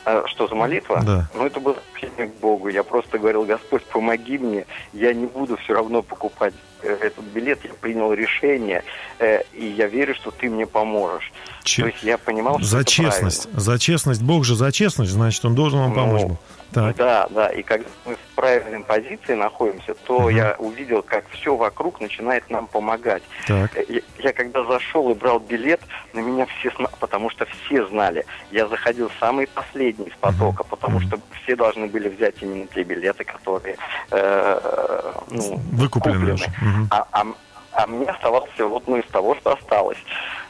А, 0.04 0.24
Что 0.26 0.46
за 0.46 0.54
молитва? 0.54 1.02
Да. 1.04 1.28
Ну, 1.34 1.46
это 1.46 1.58
было 1.60 1.76
к 2.00 2.30
Богу. 2.40 2.68
Я 2.68 2.82
просто 2.82 3.18
говорил, 3.18 3.44
Господь, 3.44 3.84
помоги 3.86 4.38
мне. 4.38 4.66
Я 4.92 5.12
не 5.14 5.26
буду 5.26 5.56
все 5.56 5.74
равно 5.74 6.02
покупать 6.02 6.54
этот 6.92 7.24
билет. 7.24 7.60
Я 7.64 7.70
принял 7.80 8.12
решение, 8.12 8.82
э, 9.18 9.42
и 9.52 9.66
я 9.66 9.86
верю, 9.86 10.14
что 10.14 10.30
ты 10.30 10.48
мне 10.50 10.66
поможешь. 10.66 11.32
Че- 11.64 11.82
То 11.82 11.88
есть 11.88 12.02
я 12.02 12.16
понимал, 12.18 12.58
что 12.58 12.66
За 12.68 12.78
это 12.80 12.90
честность. 12.90 13.48
За 13.52 13.78
честность. 13.78 14.22
Бог 14.22 14.44
же 14.44 14.54
за 14.54 14.70
честность, 14.72 15.10
значит, 15.10 15.44
он 15.44 15.54
должен 15.54 15.80
вам 15.80 15.90
Ну, 15.90 15.94
помочь. 15.96 16.32
Так. 16.72 16.96
Да, 16.96 17.26
да. 17.30 17.46
И 17.48 17.62
когда 17.62 17.86
мы 18.04 18.14
в 18.16 18.34
правильной 18.34 18.80
позиции 18.80 19.34
находимся, 19.34 19.94
то 20.04 20.18
Мгм. 20.20 20.28
я 20.36 20.56
увидел, 20.58 21.00
как 21.02 21.24
все 21.30 21.54
вокруг 21.56 22.00
начинает 22.00 22.50
нам 22.50 22.66
помогать. 22.66 23.22
Так. 23.46 23.76
Э, 23.76 23.84
Я, 23.88 24.00
я 24.18 24.32
когда 24.32 24.64
зашел 24.64 25.10
и 25.10 25.14
брал 25.14 25.38
билет, 25.38 25.80
на 26.12 26.18
меня 26.20 26.46
все 26.58 26.70
знали, 26.76 26.90
потому 27.00 27.30
что 27.30 27.46
все 27.46 27.86
знали. 27.86 28.26
Я 28.50 28.66
заходил 28.68 29.10
самый 29.20 29.46
последний 29.46 30.06
из 30.06 30.14
потока, 30.20 30.64
потому 30.64 31.00
что 31.00 31.18
все 31.42 31.54
должны 31.56 31.86
были 31.86 32.08
взять 32.08 32.34
именно 32.40 32.66
те 32.74 32.82
билеты, 32.82 33.24
которые 33.24 33.76
э, 34.10 35.12
ну, 35.30 35.60
Выкуплены 35.72 36.18
куплены. 36.18 36.34
уже. 36.34 36.44
А, 36.90 37.06
а, 37.12 37.26
а 37.72 37.86
мне 37.86 38.06
оставалось 38.06 38.50
вот 38.58 38.86
ну, 38.86 38.96
из 38.96 39.06
того, 39.06 39.34
что 39.36 39.52
осталось. 39.52 39.98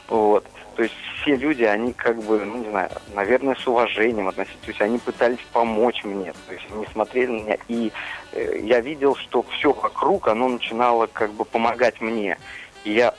Вот. 0.07 0.45
То 0.75 0.83
есть 0.83 0.95
все 1.21 1.35
люди, 1.35 1.63
они 1.63 1.91
как 1.91 2.21
бы, 2.21 2.39
ну 2.45 2.59
не 2.59 2.69
знаю, 2.69 2.89
наверное, 3.15 3.55
с 3.55 3.67
уважением 3.67 4.27
относились. 4.27 4.59
То 4.61 4.67
есть 4.69 4.81
они 4.81 4.99
пытались 4.99 5.39
помочь 5.51 6.03
мне. 6.03 6.33
То 6.47 6.53
есть 6.53 6.65
они 6.71 6.85
смотрели 6.93 7.31
на 7.31 7.43
меня. 7.43 7.57
И 7.67 7.91
э, 8.33 8.59
я 8.63 8.79
видел, 8.79 9.15
что 9.15 9.43
все 9.57 9.73
вокруг, 9.73 10.27
оно 10.27 10.47
начинало 10.47 11.07
как 11.07 11.31
бы 11.31 11.45
помогать 11.45 11.99
мне. 11.99 12.37
И 12.83 12.93
я 12.93 13.13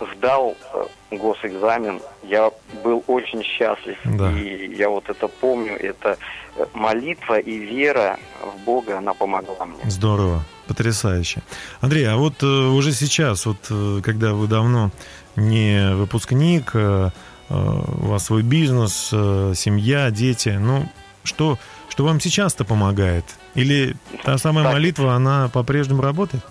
сдал 0.00 0.54
э, 0.74 0.86
госэкзамен. 1.12 2.00
Я 2.22 2.50
был 2.84 3.02
очень 3.06 3.42
счастлив. 3.42 3.96
Да. 4.04 4.30
И 4.32 4.74
я 4.74 4.90
вот 4.90 5.08
это 5.08 5.28
помню. 5.28 5.76
Это 5.76 6.18
э, 6.56 6.66
молитва 6.74 7.38
и 7.38 7.56
вера 7.56 8.18
в 8.42 8.64
Бога, 8.64 8.98
она 8.98 9.14
помогла 9.14 9.64
мне. 9.64 9.90
Здорово, 9.90 10.42
потрясающе. 10.66 11.42
Андрей, 11.80 12.04
а 12.08 12.16
вот 12.16 12.42
э, 12.42 12.46
уже 12.46 12.92
сейчас, 12.92 13.46
вот 13.46 13.58
э, 13.70 14.00
когда 14.02 14.32
вы 14.32 14.46
давно 14.46 14.90
не 15.36 15.94
выпускник, 15.94 16.70
э, 16.74 17.10
э, 17.48 17.54
у 17.54 18.06
вас 18.06 18.26
свой 18.26 18.42
бизнес, 18.42 19.10
э, 19.12 19.52
семья, 19.56 20.10
дети, 20.10 20.50
ну 20.60 20.88
что, 21.24 21.58
что 21.88 22.04
вам 22.04 22.20
сейчас-то 22.20 22.64
помогает? 22.64 23.24
Или 23.54 23.96
та 24.24 24.38
самая 24.38 24.64
Так. 24.64 24.74
молитва, 24.74 25.14
она 25.14 25.48
по-прежнему 25.48 26.02
работает? 26.02 26.44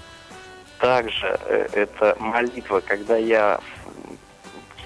Также 0.79 1.39
э, 1.45 1.67
это 1.73 2.15
молитва, 2.19 2.81
когда 2.85 3.17
я 3.17 3.59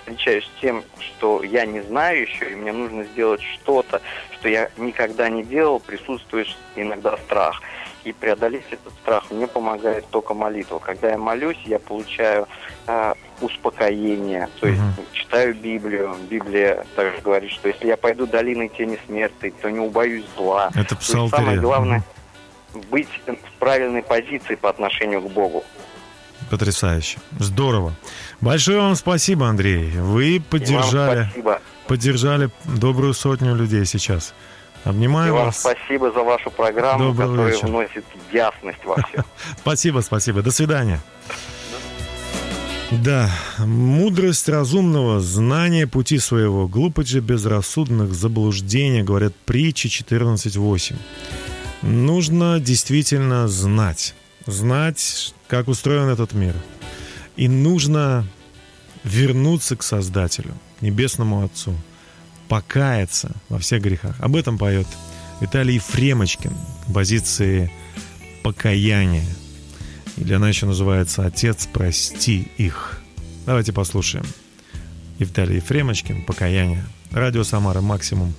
встречаюсь 0.10 0.46
с 0.46 0.62
тем, 0.62 0.84
что 1.00 1.44
я 1.44 1.66
не 1.66 1.82
знаю 1.82 2.22
еще, 2.22 2.52
и 2.52 2.56
мне 2.56 2.72
нужно 2.72 3.04
сделать 3.04 3.42
что-то, 3.42 4.02
что 4.34 4.50
я 4.50 4.70
никогда 4.78 5.30
не 5.30 5.44
делал, 5.44 5.80
присутствует 5.80 6.48
иногда 6.76 7.18
страх. 7.18 7.62
И 8.06 8.14
преодолеть 8.14 8.64
этот 8.72 8.94
страх 9.02 9.30
мне 9.30 9.46
помогает 9.48 10.06
только 10.10 10.34
молитва. 10.34 10.80
Когда 10.80 11.10
я 11.10 11.18
молюсь, 11.18 11.58
я 11.66 11.80
получаю 11.80 12.48
э, 12.88 13.14
успокоение. 13.42 14.48
То 14.60 14.68
есть 14.68 14.80
Мгм. 14.82 14.94
читаю 15.14 15.54
Библию. 15.56 16.16
Библия 16.30 16.86
также 16.96 17.22
говорит, 17.22 17.52
что 17.52 17.68
если 17.68 17.88
я 17.88 17.98
пойду 17.98 18.26
долиной 18.26 18.70
тени 18.70 18.98
смерти, 19.06 19.54
то 19.62 19.70
не 19.70 19.80
убоюсь 19.80 20.26
зла. 20.38 20.72
Это 20.76 20.90
То 20.90 20.96
есть 20.96 21.10
самое 21.12 21.30
псалтырь. 21.30 21.60
главное 21.60 22.04
быть 22.92 23.10
в 23.28 23.60
правильной 23.60 24.04
позиции 24.04 24.56
по 24.56 24.70
отношению 24.70 25.22
к 25.22 25.32
Богу. 25.32 25.64
Потрясающе. 26.50 27.20
Здорово. 27.38 27.94
Большое 28.42 28.80
вам 28.80 28.96
спасибо, 28.96 29.48
Андрей. 29.48 29.92
Вы 29.92 30.42
поддержали, 30.50 31.26
спасибо. 31.26 31.62
поддержали 31.88 32.50
добрую 32.66 33.14
сотню 33.14 33.56
людей 33.56 33.86
сейчас. 33.86 34.34
Обнимаю 34.86 35.30
И 35.30 35.32
вам 35.32 35.46
вас. 35.48 35.60
спасибо 35.60 36.12
за 36.12 36.24
вашу 36.24 36.50
программу, 36.52 37.10
Доброго 37.10 37.32
которая 37.32 37.52
вечера. 37.54 37.68
вносит 37.68 38.06
ясность 38.32 38.80
во 38.86 38.96
все. 38.96 39.24
Спасибо, 39.58 40.00
спасибо. 40.02 40.42
До 40.42 40.52
свидания. 40.52 41.00
Да, 42.92 43.30
мудрость 43.60 44.50
разумного, 44.50 45.20
знание 45.20 45.86
пути 45.86 46.18
своего, 46.18 46.68
глупость 46.68 47.10
же 47.10 47.20
безрассудных, 47.20 48.14
заблуждения, 48.14 49.04
говорят 49.04 49.36
притчи 49.46 49.88
14.8. 49.88 50.96
Нужно 51.84 52.60
действительно 52.60 53.48
знать, 53.48 54.16
знать, 54.48 55.36
как 55.48 55.68
устроен 55.68 56.10
этот 56.10 56.34
мир. 56.34 56.56
И 57.36 57.48
нужно 57.48 58.26
вернуться 59.04 59.76
к 59.76 59.84
Создателю, 59.84 60.56
Небесному 60.82 61.44
Отцу, 61.46 61.76
покаяться 62.50 63.32
во 63.48 63.60
всех 63.60 63.82
грехах. 63.82 64.20
Об 64.20 64.36
этом 64.36 64.58
поет 64.58 64.88
Виталий 65.40 65.76
Ефремочкин 65.76 66.52
в 66.88 66.94
позиции 66.94 67.72
покаяния. 68.44 69.26
Или 70.18 70.34
она 70.34 70.50
еще 70.50 70.66
называется 70.66 71.26
«Отец, 71.26 71.70
прости 71.72 72.52
их». 72.58 73.02
Давайте 73.46 73.72
послушаем. 73.72 74.26
Виталий 75.18 75.58
Ефремочкин, 75.58 76.26
«Покаяние». 76.26 76.84
Радио 77.12 77.44
«Самара. 77.44 77.80
Максимум». 77.80 78.34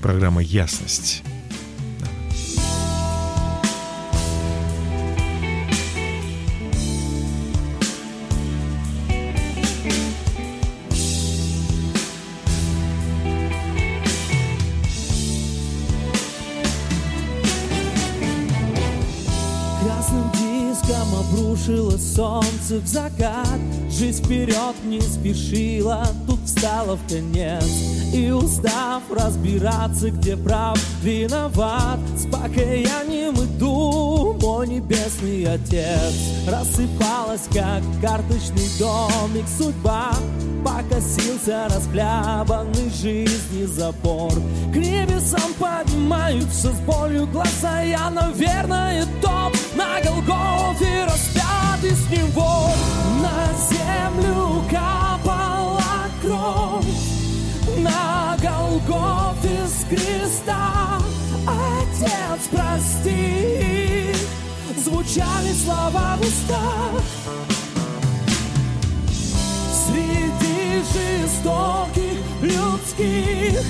Программа 0.00 0.42
«Ясность». 0.42 1.22
Солнце 22.14 22.78
в 22.78 22.86
закат. 22.86 23.58
Жизнь 23.90 24.24
вперед 24.24 24.74
не 24.84 25.00
спешила, 25.00 26.06
тут 26.26 26.40
встала 26.44 26.96
в 26.96 27.08
конец. 27.08 27.64
И 28.12 28.30
устав 28.30 29.02
разбираться, 29.10 30.10
где 30.10 30.36
прав, 30.36 30.78
виноват. 31.02 31.98
С 32.16 32.26
покаянием 32.26 33.34
иду, 33.34 34.36
мой 34.40 34.68
небесный 34.68 35.44
отец. 35.44 36.14
Рассыпалась, 36.46 37.48
как 37.52 37.82
карточный 38.00 38.68
домик, 38.78 39.46
судьба 39.58 40.12
Покосился 40.64 41.68
расхлябанный 41.68 42.90
жизни 42.90 43.66
забор. 43.66 44.32
К 44.72 44.76
небесам 44.76 45.52
поднимаются 45.58 46.72
с 46.72 46.80
болью 46.86 47.26
глаза 47.26 47.82
Я, 47.82 48.08
наверное, 48.08 49.04
топ 49.20 49.54
на 49.76 50.00
Голгофе 50.00 51.04
распят 51.04 51.43
и 51.84 51.90
с 51.90 52.08
него 52.10 52.70
На 53.20 53.52
землю 53.68 54.64
капала 54.70 56.08
кровь. 56.22 56.86
На 57.78 58.36
Голгофе 58.40 59.66
с 59.66 59.84
креста 59.88 60.98
Отец, 61.46 62.48
прости 62.50 64.12
Звучали 64.82 65.52
слова 65.52 66.16
в 66.16 66.20
устах. 66.22 67.02
Среди 69.86 70.82
жестоких 70.92 72.18
людских 72.40 73.62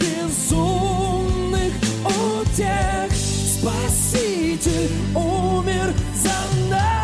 безумных 0.00 1.72
утех 2.04 3.12
Спаситель 3.12 4.90
умер 5.14 5.92
за 6.14 6.70
нас 6.70 6.95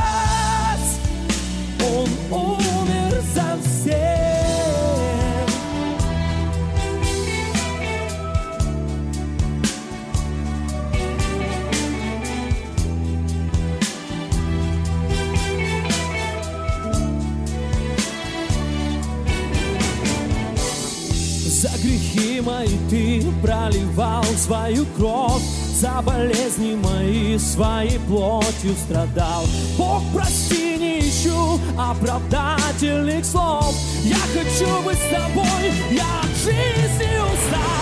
мои 22.43 22.79
ты 22.91 23.25
проливал 23.43 24.25
свою 24.37 24.85
кровь. 24.97 25.43
За 25.75 26.01
болезни 26.03 26.77
мои 26.77 27.39
своей 27.39 27.99
плотью 28.01 28.75
страдал. 28.85 29.45
Бог, 29.77 30.03
прости, 30.15 30.77
не 30.77 31.01
ищу 31.01 31.59
оправдательных 31.77 33.25
слов. 33.25 33.75
Я 34.05 34.17
хочу 34.33 34.83
быть 34.83 34.99
с 34.99 35.11
тобой, 35.11 35.73
я 35.91 36.21
от 36.23 36.37
жизни 36.37 37.19
устал 37.19 37.82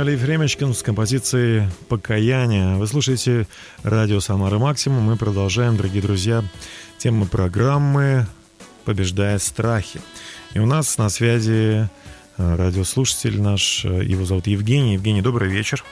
Виталий 0.00 0.16
Фремечкин 0.16 0.72
с 0.72 0.82
композицией 0.82 1.68
«Покаяние». 1.90 2.76
Вы 2.76 2.86
слушаете 2.86 3.46
радио 3.82 4.20
«Самара 4.20 4.56
Максимум». 4.56 5.02
Мы 5.02 5.16
продолжаем, 5.16 5.76
дорогие 5.76 6.00
друзья, 6.00 6.42
тему 6.96 7.26
программы 7.26 8.24
«Побеждая 8.86 9.38
страхи». 9.38 10.00
И 10.54 10.58
у 10.58 10.64
нас 10.64 10.96
на 10.96 11.10
связи 11.10 11.82
э, 11.82 11.86
радиослушатель 12.38 13.42
наш, 13.42 13.84
э, 13.84 13.88
его 13.88 14.24
зовут 14.24 14.46
Евгений. 14.46 14.94
Евгений, 14.94 15.20
добрый 15.20 15.50
вечер. 15.50 15.84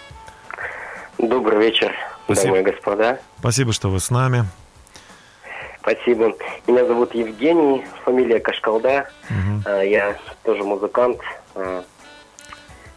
Добрый 1.18 1.58
вечер, 1.58 1.94
Спасибо. 2.24 2.54
дамы 2.54 2.60
и 2.60 2.72
господа. 2.72 3.20
Спасибо, 3.40 3.74
что 3.74 3.90
вы 3.90 4.00
с 4.00 4.08
нами. 4.08 4.46
Спасибо. 5.82 6.32
Меня 6.66 6.86
зовут 6.86 7.14
Евгений, 7.14 7.84
фамилия 8.06 8.38
Кашкалда. 8.38 9.06
А, 9.66 9.82
Я 9.82 10.16
тоже 10.44 10.64
музыкант, 10.64 11.18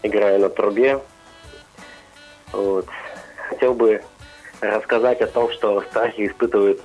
играю 0.04 0.40
на 0.40 0.50
трубе. 0.50 1.00
Вот. 2.52 2.88
Хотел 3.50 3.74
бы 3.74 4.02
рассказать 4.62 5.22
о 5.22 5.28
том, 5.28 5.52
что 5.52 5.82
страхи 5.82 6.28
испытывают 6.28 6.82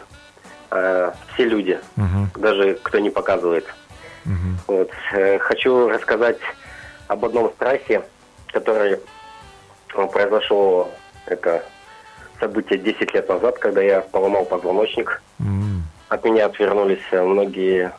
а, 0.71 1.14
все 1.35 1.45
люди, 1.45 1.79
Мгм. 1.97 2.31
даже 2.37 2.75
кто 2.83 2.99
не 2.99 3.11
показывает. 3.11 3.67
Мгм. 4.25 4.59
Вот. 4.67 4.91
Э, 5.12 5.39
Хочу 5.39 5.89
рассказать 5.89 6.39
об 7.09 7.25
одном 7.25 7.53
страхе, 7.53 8.03
который 8.53 8.99
э, 9.95 10.07
произошло, 10.12 10.91
это 11.27 11.64
событие 12.41 12.79
10 12.79 13.14
лет 13.14 13.29
назад, 13.29 13.59
когда 13.59 13.81
я 13.83 14.01
поломал 14.01 14.45
позвоночник. 14.45 15.23
М. 15.39 15.85
От 16.09 16.25
меня 16.25 16.47
отвернулись 16.47 17.03
э, 17.12 17.23
многие 17.23 17.93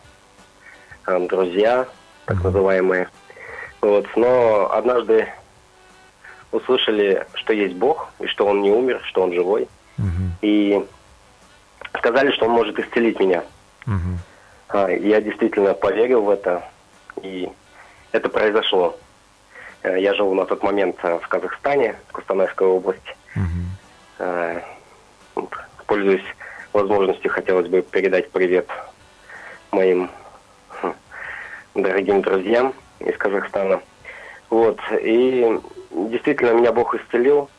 э, 1.07 1.28
друзья, 1.28 1.88
так 2.26 2.43
называемые. 2.43 3.09
Вот. 3.82 4.05
Но 4.15 4.71
однажды 4.71 5.28
услышали, 6.51 7.25
что 7.34 7.53
есть 7.53 7.75
Бог, 7.75 8.09
и 8.19 8.28
что 8.28 8.45
Он 8.47 8.61
не 8.61 8.71
умер, 8.71 9.01
что 9.05 9.23
Он 9.23 9.34
живой. 9.34 9.67
И 10.41 10.86
сказали, 11.97 12.32
что 12.32 12.45
Он 12.45 12.51
может 12.51 12.80
исцелить 12.80 13.19
меня. 13.19 13.43
Мгм. 13.86 14.19
А, 14.69 14.88
Я 14.89 15.21
действительно 15.21 15.73
поверил 15.73 16.21
в 16.23 16.30
это, 16.30 16.63
и 17.21 17.49
это 18.11 18.30
произошло. 18.30 18.97
Э, 19.84 19.99
Я 19.99 20.13
жил 20.13 20.34
на 20.34 20.45
тот 20.45 20.61
момент 20.63 20.97
э, 21.03 21.17
в 21.19 21.28
Казахстане, 21.28 21.95
Костанайской 22.11 22.67
области. 22.67 23.15
Вот, 25.36 25.49
Пользуясь 25.86 26.25
возможностью, 26.73 27.32
хотелось 27.32 27.67
бы 27.67 27.82
передать 27.82 28.30
привет 28.32 28.67
моим 29.71 30.09
хм, 30.69 30.93
дорогим 31.75 32.21
друзьям 32.21 32.73
из 32.99 33.17
Казахстана. 33.17 33.81
Вот. 34.49 34.79
И 35.01 35.59
действительно 35.91 36.51
меня 36.51 36.71
Бог 36.71 36.95
исцелил, 36.95 37.49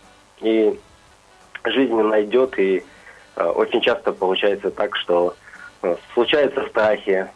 и 0.40 0.78
жизнь 1.64 1.94
найдет, 1.94 2.58
и 2.58 2.84
э, 3.36 3.44
очень 3.44 3.80
часто 3.80 4.12
получается 4.12 4.70
так, 4.70 4.96
что 4.96 5.34
э, 5.82 5.96
случаются 6.14 6.66
страхи, 6.68 7.28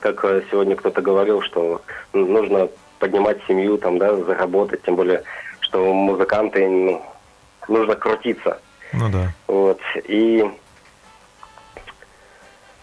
как 0.00 0.24
э, 0.24 0.42
сегодня 0.50 0.76
кто-то 0.76 1.00
говорил, 1.02 1.42
что 1.42 1.82
нужно 2.12 2.68
поднимать 2.98 3.38
семью, 3.46 3.78
там, 3.78 3.98
да, 3.98 4.16
заработать, 4.16 4.82
тем 4.82 4.96
более, 4.96 5.22
что 5.60 5.92
музыканты, 5.92 6.66
ну, 6.66 7.02
нужно 7.68 7.94
крутиться. 7.94 8.60
Ну 8.92 9.08
да. 9.10 9.32
Вот. 9.46 9.80
И 10.04 10.44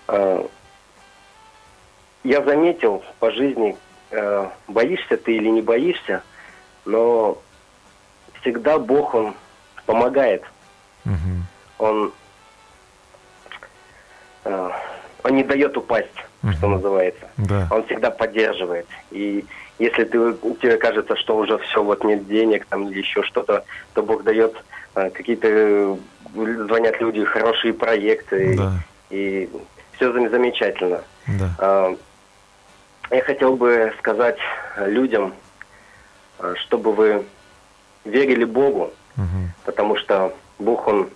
э, 0.08 0.46
я 2.24 2.44
заметил 2.44 3.04
по 3.20 3.32
жизни, 3.32 3.76
э, 4.16 4.50
боишься 4.68 5.18
ты 5.18 5.36
или 5.36 5.50
не 5.50 5.62
боишься, 5.62 6.24
но 6.86 7.42
всегда 8.42 8.78
Бог, 8.80 9.14
Он 9.14 9.34
помогает. 9.86 10.44
Он, 11.78 12.14
э, 14.46 14.70
он 15.24 15.36
не 15.36 15.44
дает 15.44 15.76
упасть, 15.78 16.08
что 16.58 16.68
называется. 16.68 17.28
Да. 17.38 17.68
Он 17.70 17.86
всегда 17.86 18.12
поддерживает. 18.12 18.88
И 19.12 19.46
если 19.78 20.06
ты, 20.06 20.34
тебе 20.62 20.78
кажется, 20.78 21.16
что 21.18 21.38
уже 21.38 21.58
все, 21.58 21.84
вот 21.84 22.04
нет 22.04 22.28
денег 22.28 22.66
там 22.66 22.90
или 22.90 23.00
еще 23.00 23.24
что-то, 23.24 23.66
то 23.94 24.02
Бог 24.02 24.24
дает 24.24 24.56
э, 24.96 25.10
какие-то, 25.10 25.98
звонят 26.34 27.02
люди, 27.02 27.24
хорошие 27.26 27.74
проекты. 27.74 28.56
Да. 28.56 28.74
И 29.10 29.50
все 29.94 30.12
замечательно. 30.12 31.02
Да. 31.28 31.96
Я 33.12 33.22
хотел 33.22 33.56
бы 33.56 33.94
сказать 34.00 34.38
людям, 34.78 35.36
а, 36.40 36.54
э, 36.54 36.56
чтобы 36.56 36.92
вы 36.94 37.26
верили 38.04 38.46
Богу, 38.46 38.92
потому 39.64 39.96
что 39.98 40.36
Бог, 40.60 40.88
Он 40.88 41.10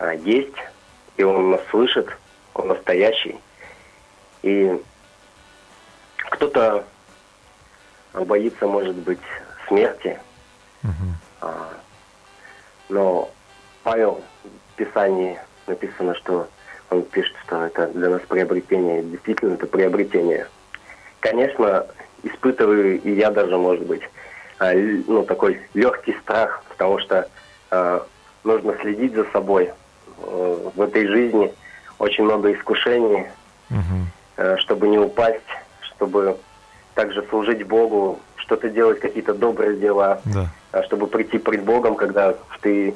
э, 0.00 0.16
есть, 0.24 0.56
и 1.16 1.22
Он 1.22 1.52
нас 1.52 1.60
слышит, 1.70 2.08
Он 2.54 2.68
настоящий. 2.68 3.38
И 4.42 4.80
кто-то 6.16 6.84
боится, 8.12 8.66
может 8.66 8.96
быть, 8.96 9.20
смерти, 9.68 10.18
а, 11.40 11.72
но 12.88 13.30
Павел 13.84 14.22
в 14.44 14.76
Писании 14.76 15.38
написано, 15.66 16.14
что 16.16 16.48
он 16.90 17.02
пишет, 17.02 17.36
что 17.46 17.64
это 17.64 17.86
для 17.88 18.10
нас 18.10 18.22
приобретение. 18.28 19.02
Действительно, 19.02 19.54
это 19.54 19.66
приобретение. 19.66 20.48
Конечно, 21.20 21.86
испытываю 22.22 23.00
и 23.00 23.12
я 23.14 23.30
даже, 23.30 23.56
может 23.56 23.86
быть, 23.86 24.02
а, 24.58 24.72
ну, 24.74 25.24
такой 25.24 25.60
легкий 25.74 26.14
страх, 26.22 26.62
потому 26.68 26.98
что 26.98 27.28
а, 27.70 28.06
нужно 28.44 28.74
следить 28.80 29.14
за 29.14 29.24
собой. 29.32 29.70
Э, 30.22 30.70
В 30.74 30.80
этой 30.82 31.06
жизни 31.06 31.52
очень 31.98 32.24
много 32.24 32.52
искушений, 32.52 33.26
э, 34.36 34.56
чтобы 34.58 34.88
не 34.88 34.98
упасть, 34.98 35.40
чтобы 35.82 36.36
также 36.94 37.22
служить 37.28 37.66
Богу, 37.66 38.18
что-то 38.36 38.68
делать, 38.68 39.00
какие-то 39.00 39.34
добрые 39.34 39.76
дела, 39.76 40.20
Да. 40.24 40.48
а 40.72 40.82
чтобы 40.84 41.06
прийти 41.06 41.38
пред 41.38 41.62
Богом, 41.64 41.94
когда 41.94 42.34
ты 42.60 42.94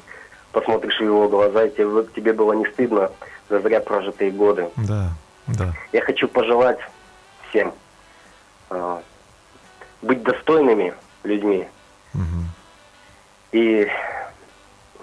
посмотришь 0.52 0.98
в 0.98 1.04
Его 1.04 1.28
глаза, 1.28 1.64
и 1.64 1.70
тебе, 1.70 2.04
тебе 2.14 2.32
было 2.32 2.52
не 2.54 2.66
стыдно 2.66 3.10
за 3.48 3.60
зря 3.60 3.80
прожитые 3.80 4.30
годы. 4.30 4.68
Да, 4.76 5.10
да. 5.46 5.72
Я 5.92 6.00
хочу 6.00 6.28
пожелать 6.28 6.78
всем 7.48 7.72
быть 10.02 10.22
достойными 10.22 10.94
людьми 11.22 11.66
и 13.52 13.88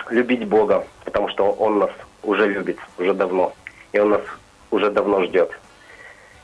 любить 0.09 0.45
Бога, 0.47 0.85
потому 1.05 1.29
что 1.29 1.51
Он 1.51 1.79
нас 1.79 1.91
уже 2.23 2.47
любит, 2.47 2.77
уже 2.97 3.13
давно, 3.13 3.53
и 3.93 3.99
Он 3.99 4.11
нас 4.11 4.21
уже 4.71 4.91
давно 4.91 5.23
ждет. 5.25 5.51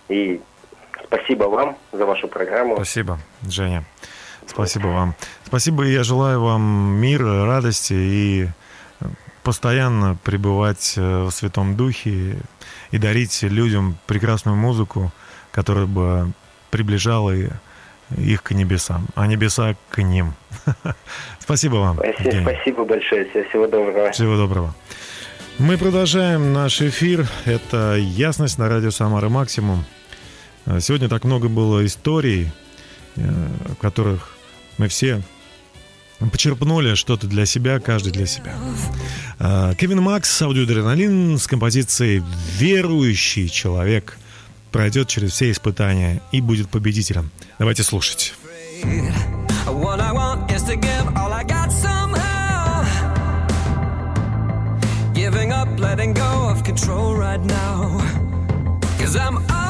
И 0.10 0.42
спасибо 1.04 1.46
вам 1.46 1.78
за 1.92 2.06
вашу 2.06 2.28
программу. 2.28 2.76
Спасибо, 2.76 3.20
Женя. 3.48 3.84
Спасибо 4.46 4.88
вам. 4.88 5.16
Спасибо, 5.46 5.86
и 5.86 5.92
я 5.92 6.04
желаю 6.04 6.42
вам 6.42 6.96
мира, 6.96 7.46
радости 7.46 7.94
и 7.94 8.48
постоянно 9.44 10.18
пребывать 10.24 10.96
э, 10.98 11.24
в 11.24 11.32
Святом 11.32 11.76
Духе 11.76 12.38
и 12.92 12.98
дарить 12.98 13.44
людям 13.44 13.98
прекрасную 14.06 14.58
музыку, 14.58 15.12
которая 15.52 15.86
бы 15.86 16.32
приближала 16.78 17.32
и- 17.36 17.50
их 18.16 18.42
к 18.44 18.52
небесам, 18.52 19.08
а 19.16 19.28
небеса 19.28 19.76
к 19.90 20.02
ним. 20.02 20.34
Спасибо 21.40 21.76
вам. 21.76 21.98
Спасибо, 21.98 22.24
Евгений. 22.24 22.44
спасибо 22.46 22.86
большое. 22.86 23.26
Всего, 23.26 23.68
доброго. 23.68 24.12
Всего 24.12 24.38
доброго. 24.38 24.76
Мы 25.58 25.78
продолжаем 25.78 26.54
наш 26.54 26.82
эфир. 26.82 27.28
Это 27.46 27.96
«Ясность» 27.98 28.58
на 28.60 28.70
радио 28.70 28.92
«Самара 28.92 29.28
Максимум». 29.30 29.84
Э, 30.68 30.80
Сегодня 30.80 31.10
так 31.10 31.24
много 31.26 31.50
было 31.50 31.84
историй, 31.86 32.52
э, 33.16 33.22
в 33.70 33.76
которых 33.76 34.38
мы 34.78 34.88
все 34.88 35.22
почерпнули 36.32 36.94
что-то 36.96 37.28
для 37.28 37.46
себя, 37.46 37.80
каждый 37.80 38.12
для 38.12 38.26
себя. 38.28 38.54
Э, 39.40 39.74
Кевин 39.78 40.02
Макс, 40.02 40.42
аудиоадреналин 40.42 41.38
с 41.40 41.48
композицией 41.48 42.24
«Верующий 42.58 43.50
человек» 43.50 44.18
пройдет 44.78 45.08
через 45.08 45.32
все 45.32 45.50
испытания 45.50 46.22
и 46.32 46.40
будет 46.40 46.70
победителем. 46.70 47.32
Давайте 47.58 47.82
слушать. 47.82 48.36
Up. 55.50 55.78
Cause 59.00 59.16
I'm 59.16 59.67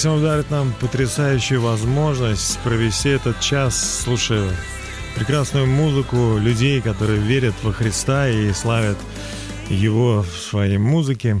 Максимум 0.00 0.22
дарит 0.22 0.50
нам 0.50 0.72
потрясающую 0.80 1.60
возможность 1.60 2.58
провести 2.60 3.10
этот 3.10 3.38
час, 3.38 4.00
слушая 4.02 4.50
прекрасную 5.14 5.66
музыку 5.66 6.38
людей, 6.38 6.80
которые 6.80 7.20
верят 7.20 7.52
во 7.62 7.74
Христа 7.74 8.26
и 8.26 8.50
славят 8.54 8.96
Его 9.68 10.22
в 10.22 10.38
своей 10.38 10.78
музыке. 10.78 11.38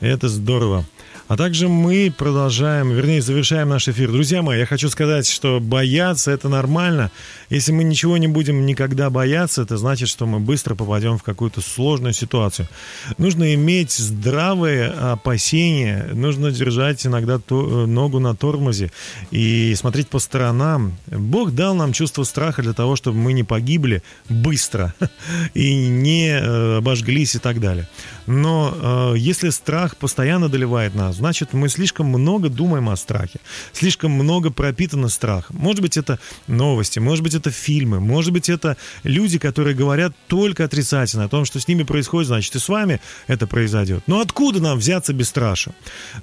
Это 0.00 0.28
здорово. 0.28 0.84
А 1.32 1.36
также 1.38 1.66
мы 1.66 2.12
продолжаем, 2.14 2.90
вернее, 2.90 3.22
завершаем 3.22 3.70
наш 3.70 3.88
эфир. 3.88 4.12
Друзья 4.12 4.42
мои, 4.42 4.58
я 4.58 4.66
хочу 4.66 4.90
сказать, 4.90 5.26
что 5.26 5.60
бояться 5.60 6.30
это 6.30 6.50
нормально. 6.50 7.10
Если 7.48 7.72
мы 7.72 7.84
ничего 7.84 8.18
не 8.18 8.28
будем 8.28 8.66
никогда 8.66 9.08
бояться, 9.08 9.62
это 9.62 9.78
значит, 9.78 10.10
что 10.10 10.26
мы 10.26 10.40
быстро 10.40 10.74
попадем 10.74 11.16
в 11.16 11.22
какую-то 11.22 11.62
сложную 11.62 12.12
ситуацию. 12.12 12.68
Нужно 13.16 13.54
иметь 13.54 13.92
здравые 13.92 14.88
опасения, 14.88 16.06
нужно 16.12 16.50
держать 16.50 17.06
иногда 17.06 17.38
то, 17.38 17.86
ногу 17.86 18.18
на 18.18 18.36
тормозе 18.36 18.92
и 19.30 19.74
смотреть 19.74 20.08
по 20.08 20.18
сторонам. 20.18 20.98
Бог 21.06 21.52
дал 21.52 21.74
нам 21.74 21.94
чувство 21.94 22.24
страха 22.24 22.60
для 22.60 22.74
того, 22.74 22.94
чтобы 22.94 23.16
мы 23.16 23.32
не 23.32 23.42
погибли 23.42 24.02
быстро 24.28 24.92
и 25.54 25.86
не 25.86 26.28
э, 26.28 26.76
обожглись 26.76 27.36
и 27.36 27.38
так 27.38 27.58
далее. 27.58 27.88
Но 28.26 29.12
э, 29.14 29.14
если 29.16 29.48
страх 29.48 29.96
постоянно 29.96 30.50
доливает 30.50 30.94
нас, 30.94 31.21
значит, 31.22 31.52
мы 31.52 31.68
слишком 31.68 32.06
много 32.06 32.48
думаем 32.48 32.88
о 32.88 32.96
страхе, 32.96 33.38
слишком 33.72 34.10
много 34.10 34.50
пропитано 34.50 35.08
страхом. 35.08 35.54
Может 35.56 35.80
быть, 35.80 35.96
это 35.96 36.18
новости, 36.48 36.98
может 36.98 37.22
быть, 37.22 37.34
это 37.34 37.52
фильмы, 37.52 38.00
может 38.00 38.32
быть, 38.32 38.48
это 38.48 38.76
люди, 39.04 39.38
которые 39.38 39.76
говорят 39.76 40.16
только 40.26 40.64
отрицательно 40.64 41.26
о 41.26 41.28
том, 41.28 41.44
что 41.44 41.60
с 41.60 41.68
ними 41.68 41.84
происходит, 41.84 42.26
значит, 42.26 42.56
и 42.56 42.58
с 42.58 42.68
вами 42.68 43.00
это 43.28 43.46
произойдет. 43.46 44.02
Но 44.08 44.18
откуда 44.18 44.60
нам 44.60 44.78
взяться 44.78 45.12
без 45.12 45.28
страха? 45.28 45.72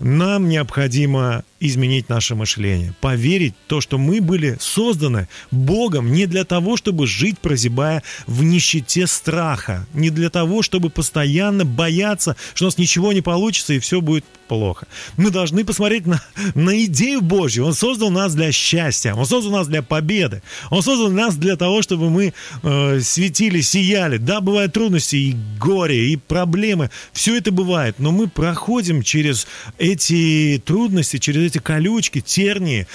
Нам 0.01 0.49
необходимо 0.49 1.45
изменить 1.61 2.09
наше 2.09 2.35
мышление, 2.35 2.93
поверить 2.99 3.53
в 3.53 3.69
то, 3.69 3.79
что 3.79 3.97
мы 3.97 4.19
были 4.19 4.57
созданы 4.59 5.29
Богом 5.49 6.11
не 6.11 6.25
для 6.25 6.43
того, 6.43 6.75
чтобы 6.75 7.07
жить, 7.07 7.39
прозябая 7.39 8.03
в 8.27 8.43
нищете 8.43 9.07
страха, 9.07 9.87
не 9.93 10.09
для 10.09 10.29
того, 10.29 10.61
чтобы 10.61 10.89
постоянно 10.89 11.63
бояться, 11.63 12.35
что 12.53 12.65
у 12.65 12.67
нас 12.67 12.77
ничего 12.77 13.13
не 13.13 13.21
получится 13.21 13.73
и 13.73 13.79
все 13.79 14.01
будет 14.01 14.25
плохо. 14.49 14.87
Мы 15.15 15.29
должны 15.29 15.63
посмотреть 15.63 16.07
на, 16.07 16.21
на 16.55 16.83
идею 16.83 17.21
Божью. 17.21 17.65
Он 17.65 17.73
создал 17.73 18.09
нас 18.09 18.33
для 18.33 18.51
счастья, 18.51 19.13
Он 19.13 19.25
создал 19.25 19.53
нас 19.53 19.67
для 19.67 19.81
победы, 19.81 20.41
Он 20.71 20.81
создал 20.81 21.09
нас 21.09 21.35
для 21.35 21.55
того, 21.55 21.81
чтобы 21.81 22.09
мы 22.09 22.33
э, 22.63 22.99
светили, 22.99 23.61
сияли. 23.61 24.17
Да, 24.17 24.41
бывают 24.41 24.73
трудности 24.73 25.15
и 25.15 25.35
горе, 25.59 26.11
и 26.11 26.15
проблемы, 26.17 26.89
все 27.13 27.37
это 27.37 27.51
бывает, 27.51 27.95
но 27.99 28.11
мы 28.11 28.27
проходим 28.27 29.03
через 29.03 29.47
эти 29.77 30.61
трудности, 30.65 31.17
через 31.17 31.43
эти 31.43 31.59
колючки, 31.59 32.19
тернии, 32.19 32.87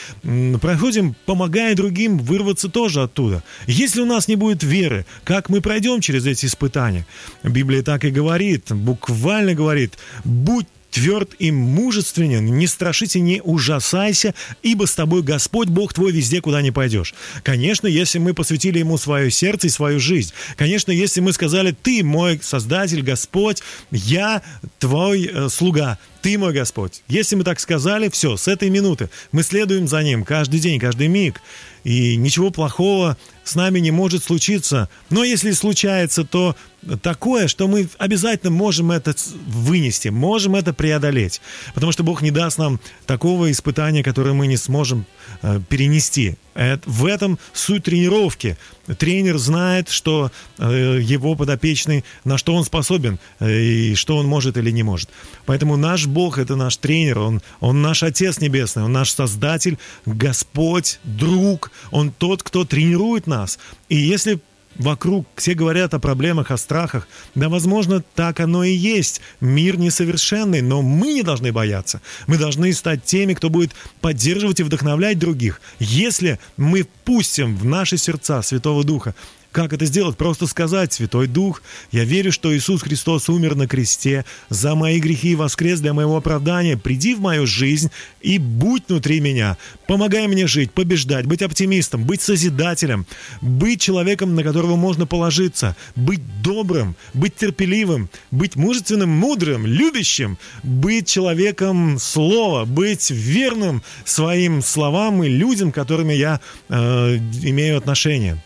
проходим, 0.61 1.15
помогая 1.25 1.75
другим 1.77 2.19
вырваться 2.19 2.69
тоже 2.69 3.03
оттуда. 3.03 3.43
Если 3.67 4.01
у 4.01 4.07
нас 4.07 4.27
не 4.27 4.37
будет 4.37 4.65
веры, 4.65 5.07
как 5.23 5.49
мы 5.49 5.61
пройдем 5.61 6.01
через 6.01 6.27
эти 6.27 6.47
испытания? 6.47 7.07
Библия 7.45 7.83
так 7.83 8.05
и 8.05 8.11
говорит, 8.11 8.73
буквально 8.73 9.55
говорит, 9.55 9.95
будь 10.25 10.67
тверд 10.95 11.35
и 11.41 11.51
мужественен, 11.51 12.47
не 12.57 12.69
страшись 12.69 13.17
не 13.17 13.41
ужасайся, 13.43 14.33
ибо 14.63 14.87
с 14.87 14.95
тобой 14.95 15.23
Господь 15.23 15.69
Бог 15.69 15.93
твой 15.93 16.13
везде, 16.13 16.41
куда 16.41 16.63
не 16.63 16.71
пойдешь. 16.71 17.15
Конечно, 17.43 17.89
если 17.89 18.19
мы 18.19 18.33
посвятили 18.33 18.79
Ему 18.79 18.97
свое 18.97 19.29
сердце 19.29 19.67
и 19.67 19.71
свою 19.71 19.99
жизнь. 19.99 20.33
Конечно, 20.57 20.93
если 20.93 21.21
мы 21.21 21.33
сказали, 21.33 21.75
ты 21.83 22.05
мой 22.05 22.39
Создатель, 22.41 23.03
Господь, 23.03 23.61
я 23.91 24.43
твой 24.79 25.25
э, 25.25 25.49
слуга, 25.49 25.99
ты 26.25 26.39
мой 26.39 26.55
Господь. 26.55 27.03
Если 27.07 27.37
мы 27.37 27.45
так 27.45 27.61
сказали, 27.61 28.09
все, 28.09 28.39
с 28.39 28.49
этой 28.49 28.71
минуты 28.71 29.11
мы 29.31 29.43
следуем 29.43 29.87
за 29.87 30.03
Ним 30.03 30.25
каждый 30.25 30.59
день, 30.59 30.81
каждый 30.81 31.09
миг. 31.09 31.43
И 31.85 32.17
ничего 32.17 32.51
плохого 32.51 33.19
с 33.45 33.55
нами 33.55 33.79
не 33.79 33.91
может 33.91 34.25
случиться. 34.25 34.89
Но 35.11 35.23
если 35.23 35.51
случается, 35.51 36.25
то 36.25 36.57
такое, 37.03 37.47
что 37.47 37.69
мы 37.69 37.89
обязательно 37.99 38.51
можем 38.51 38.91
это 38.91 39.15
вынести, 39.47 40.09
можем 40.09 40.57
это 40.57 40.73
преодолеть. 40.73 41.43
Потому 41.75 41.93
что 41.93 42.05
Бог 42.05 42.23
не 42.23 42.31
даст 42.31 42.57
нам 42.57 42.81
такого 43.05 43.51
испытания, 43.51 44.03
которое 44.03 44.33
мы 44.33 44.47
не 44.47 44.57
сможем 44.57 45.05
э, 45.43 45.61
перенести. 45.69 46.37
Это, 46.55 46.89
в 46.89 47.05
этом 47.05 47.39
суть 47.53 47.85
тренировки. 47.85 48.57
Тренер 48.99 49.39
знает, 49.39 49.89
что 49.89 50.31
э, 50.59 50.99
его 51.01 51.35
подопечный, 51.35 52.05
на 52.25 52.39
что 52.39 52.55
он 52.55 52.65
способен, 52.65 53.19
э, 53.41 53.61
и 53.61 53.95
что 53.95 54.17
он 54.17 54.27
может 54.27 54.57
или 54.57 54.71
не 54.71 54.83
может. 54.83 55.09
Поэтому 55.47 55.77
наш 55.77 56.07
Бог— 56.07 56.39
это 56.39 56.57
наш 56.57 56.77
тренер, 56.77 57.19
он, 57.19 57.43
он 57.61 57.83
наш 57.83 58.03
Отец 58.03 58.41
Небесный, 58.41 58.85
он 58.85 58.93
наш 58.93 59.11
Создатель, 59.11 59.79
Господь, 60.07 60.99
друг, 61.05 61.71
он 61.91 62.11
тот, 62.11 62.43
кто 62.43 62.65
тренирует 62.65 63.27
нас. 63.27 63.59
И 63.89 63.97
если 63.97 64.41
вокруг 64.77 65.27
все 65.37 65.55
говорят 65.55 65.95
о 65.95 65.99
проблемах, 65.99 66.51
о 66.51 66.57
страхах. 66.57 67.09
Да, 67.35 67.49
возможно, 67.49 68.03
так 68.15 68.41
оно 68.41 68.65
и 68.65 68.73
есть. 68.73 69.21
Мир 69.41 69.79
несовершенный, 69.79 70.63
но 70.63 70.83
мы 70.83 71.13
не 71.13 71.23
должны 71.23 71.53
бояться. 71.53 72.01
Мы 72.27 72.39
должны 72.39 72.73
стать 72.73 73.05
теми, 73.05 73.35
кто 73.35 73.51
будет 73.51 73.73
поддерживать 74.01 74.61
и 74.61 74.65
вдохновлять 74.65 75.19
других. 75.19 75.61
Если 75.79 76.39
мы 76.57 76.83
впустим 76.83 77.57
в 77.57 77.65
наши 77.65 77.97
сердца 77.97 78.43
Святого 78.43 78.85
Духа, 78.85 79.15
как 79.55 79.73
это 79.73 79.87
сделать? 79.87 80.17
Просто 80.17 80.49
сказать, 80.49 80.93
Святой 80.93 81.29
Дух, 81.29 81.63
я 81.93 82.03
верю, 82.03 82.33
что 82.33 82.55
Иисус 82.55 82.83
Христос 82.83 83.29
умер 83.29 83.55
на 83.55 83.69
кресте 83.69 84.25
за 84.49 84.75
мои 84.75 84.99
грехи 84.99 85.31
и 85.31 85.35
воскрес 85.37 85.79
для 85.79 85.95
моего 85.95 86.17
оправдания. 86.17 86.77
Приди 86.77 87.15
в 87.15 87.21
мою 87.21 87.47
жизнь 87.47 87.91
и 88.21 88.39
будь 88.39 88.83
внутри 88.89 89.21
меня. 89.21 89.57
Помогай 89.87 90.27
мне 90.27 90.49
жить, 90.49 90.73
побеждать, 90.73 91.27
быть 91.27 91.41
оптимистом, 91.41 92.03
быть 92.03 92.21
созидателем, 92.21 93.07
быть 93.41 93.81
человеком, 93.81 94.35
на 94.35 94.43
которого 94.43 94.75
можно 94.75 95.07
положиться, 95.07 95.77
быть 95.95 96.21
добрым, 96.43 96.97
быть 97.15 97.37
терпеливым, 97.37 98.11
быть 98.33 98.57
мужественным, 98.57 99.11
мудрым, 99.11 99.67
любящим, 99.67 100.37
быть 100.65 101.07
человеком 101.07 102.01
слова, 102.01 102.65
быть 102.65 103.09
верным 103.09 103.85
своим 104.05 104.63
словам 104.63 105.23
и 105.23 105.29
людям, 105.29 105.71
которыми 105.71 106.13
я 106.13 106.41
э, 106.69 107.19
имею 107.45 107.79
отношение. 107.79 108.43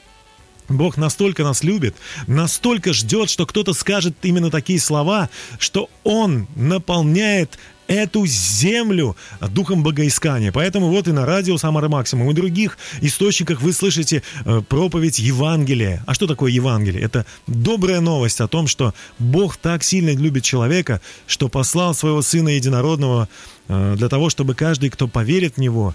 Бог 0.68 0.96
настолько 0.96 1.44
нас 1.44 1.62
любит, 1.62 1.96
настолько 2.26 2.92
ждет, 2.92 3.30
что 3.30 3.46
кто-то 3.46 3.72
скажет 3.72 4.14
именно 4.22 4.50
такие 4.50 4.78
слова, 4.78 5.30
что 5.58 5.88
Он 6.04 6.46
наполняет 6.56 7.58
эту 7.88 8.26
землю 8.26 9.16
духом 9.40 9.82
богоискания. 9.82 10.52
Поэтому 10.52 10.88
вот 10.90 11.08
и 11.08 11.12
на 11.12 11.26
радио 11.26 11.56
Самара 11.56 11.88
Максимум, 11.88 12.30
и 12.30 12.34
других 12.34 12.78
источниках 13.00 13.62
вы 13.62 13.72
слышите 13.72 14.22
э, 14.44 14.60
проповедь 14.68 15.18
Евангелия. 15.18 16.04
А 16.06 16.14
что 16.14 16.26
такое 16.26 16.52
Евангелие? 16.52 17.02
Это 17.02 17.24
добрая 17.46 18.00
новость 18.00 18.40
о 18.40 18.46
том, 18.46 18.66
что 18.66 18.94
Бог 19.18 19.56
так 19.56 19.82
сильно 19.82 20.10
любит 20.10 20.44
человека, 20.44 21.00
что 21.26 21.48
послал 21.48 21.94
своего 21.94 22.20
Сына 22.20 22.50
Единородного 22.50 23.28
э, 23.68 23.94
для 23.96 24.08
того, 24.08 24.28
чтобы 24.28 24.54
каждый, 24.54 24.90
кто 24.90 25.08
поверит 25.08 25.54
в 25.54 25.58
Него, 25.58 25.94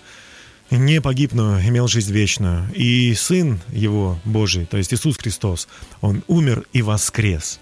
не 0.78 1.02
погиб, 1.02 1.34
но 1.34 1.60
имел 1.60 1.88
жизнь 1.88 2.12
вечную. 2.12 2.72
И 2.74 3.14
Сын 3.16 3.60
Его 3.70 4.20
Божий, 4.26 4.66
то 4.66 4.78
есть 4.78 4.94
Иисус 4.94 5.18
Христос, 5.18 5.68
Он 6.02 6.24
умер 6.28 6.66
и 6.74 6.82
воскрес. 6.82 7.60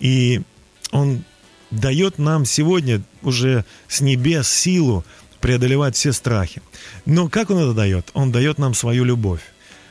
И 0.00 0.42
Он 0.90 1.24
дает 1.70 2.18
нам 2.18 2.44
сегодня 2.44 3.02
уже 3.22 3.64
с 3.88 4.00
небес 4.00 4.48
силу 4.48 5.04
преодолевать 5.40 5.96
все 5.96 6.12
страхи. 6.12 6.62
Но 7.04 7.28
как 7.28 7.50
Он 7.50 7.58
это 7.58 7.74
дает? 7.74 8.10
Он 8.14 8.32
дает 8.32 8.58
нам 8.58 8.74
свою 8.74 9.04
любовь. 9.04 9.42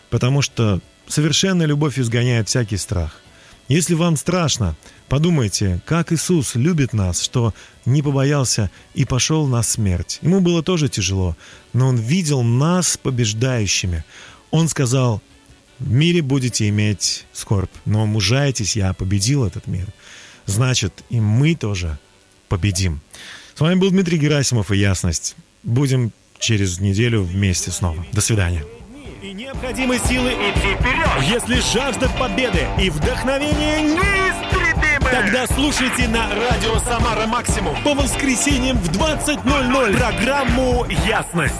Потому 0.09 0.41
что 0.41 0.81
совершенная 1.07 1.67
любовь 1.67 1.99
изгоняет 1.99 2.47
всякий 2.49 2.77
страх. 2.77 3.21
Если 3.67 3.95
вам 3.95 4.15
страшно, 4.15 4.77
подумайте, 5.09 5.81
как 5.85 6.13
Иисус 6.13 6.55
любит 6.55 6.93
нас, 6.93 7.21
что 7.21 7.53
не 7.85 8.01
побоялся 8.01 8.71
и 8.93 9.03
пошел 9.03 9.45
на 9.45 9.61
смерть. 9.61 10.19
Ему 10.21 10.39
было 10.39 10.63
тоже 10.63 10.87
тяжело, 10.87 11.35
но 11.73 11.89
Он 11.89 11.97
видел 11.97 12.43
нас 12.43 12.97
побеждающими. 12.97 14.05
Он 14.51 14.69
сказал, 14.69 15.21
в 15.79 15.91
мире 15.91 16.21
будете 16.21 16.69
иметь 16.69 17.25
скорбь, 17.33 17.71
но 17.85 18.05
мужайтесь, 18.05 18.75
я 18.75 18.93
победил 18.93 19.43
этот 19.43 19.67
мир. 19.67 19.87
Значит, 20.45 21.03
и 21.09 21.19
мы 21.19 21.55
тоже 21.55 21.99
победим. 22.47 23.01
С 23.53 23.59
вами 23.59 23.79
был 23.79 23.91
Дмитрий 23.91 24.17
Герасимов 24.17 24.71
и 24.71 24.77
Ясность. 24.77 25.35
Будем 25.63 26.13
через 26.39 26.79
неделю 26.79 27.23
вместе 27.23 27.71
снова. 27.71 28.05
До 28.13 28.21
свидания. 28.21 28.63
И 29.27 29.33
необходимы 29.33 29.97
силы 29.97 30.29
идти 30.29 30.73
вперед. 30.75 31.05
Если 31.23 31.55
жажда 31.73 32.07
победы 32.17 32.65
и 32.81 32.89
вдохновение 32.89 33.81
неистребимы, 33.81 35.11
тогда 35.11 35.45
слушайте 35.47 36.07
на 36.07 36.29
радио 36.29 36.79
Самара 36.79 37.27
Максимум 37.27 37.75
по 37.83 37.93
воскресеньям 37.93 38.77
в 38.77 38.89
20.00 38.89 39.97
программу 39.97 40.85
«Ясность». 41.05 41.55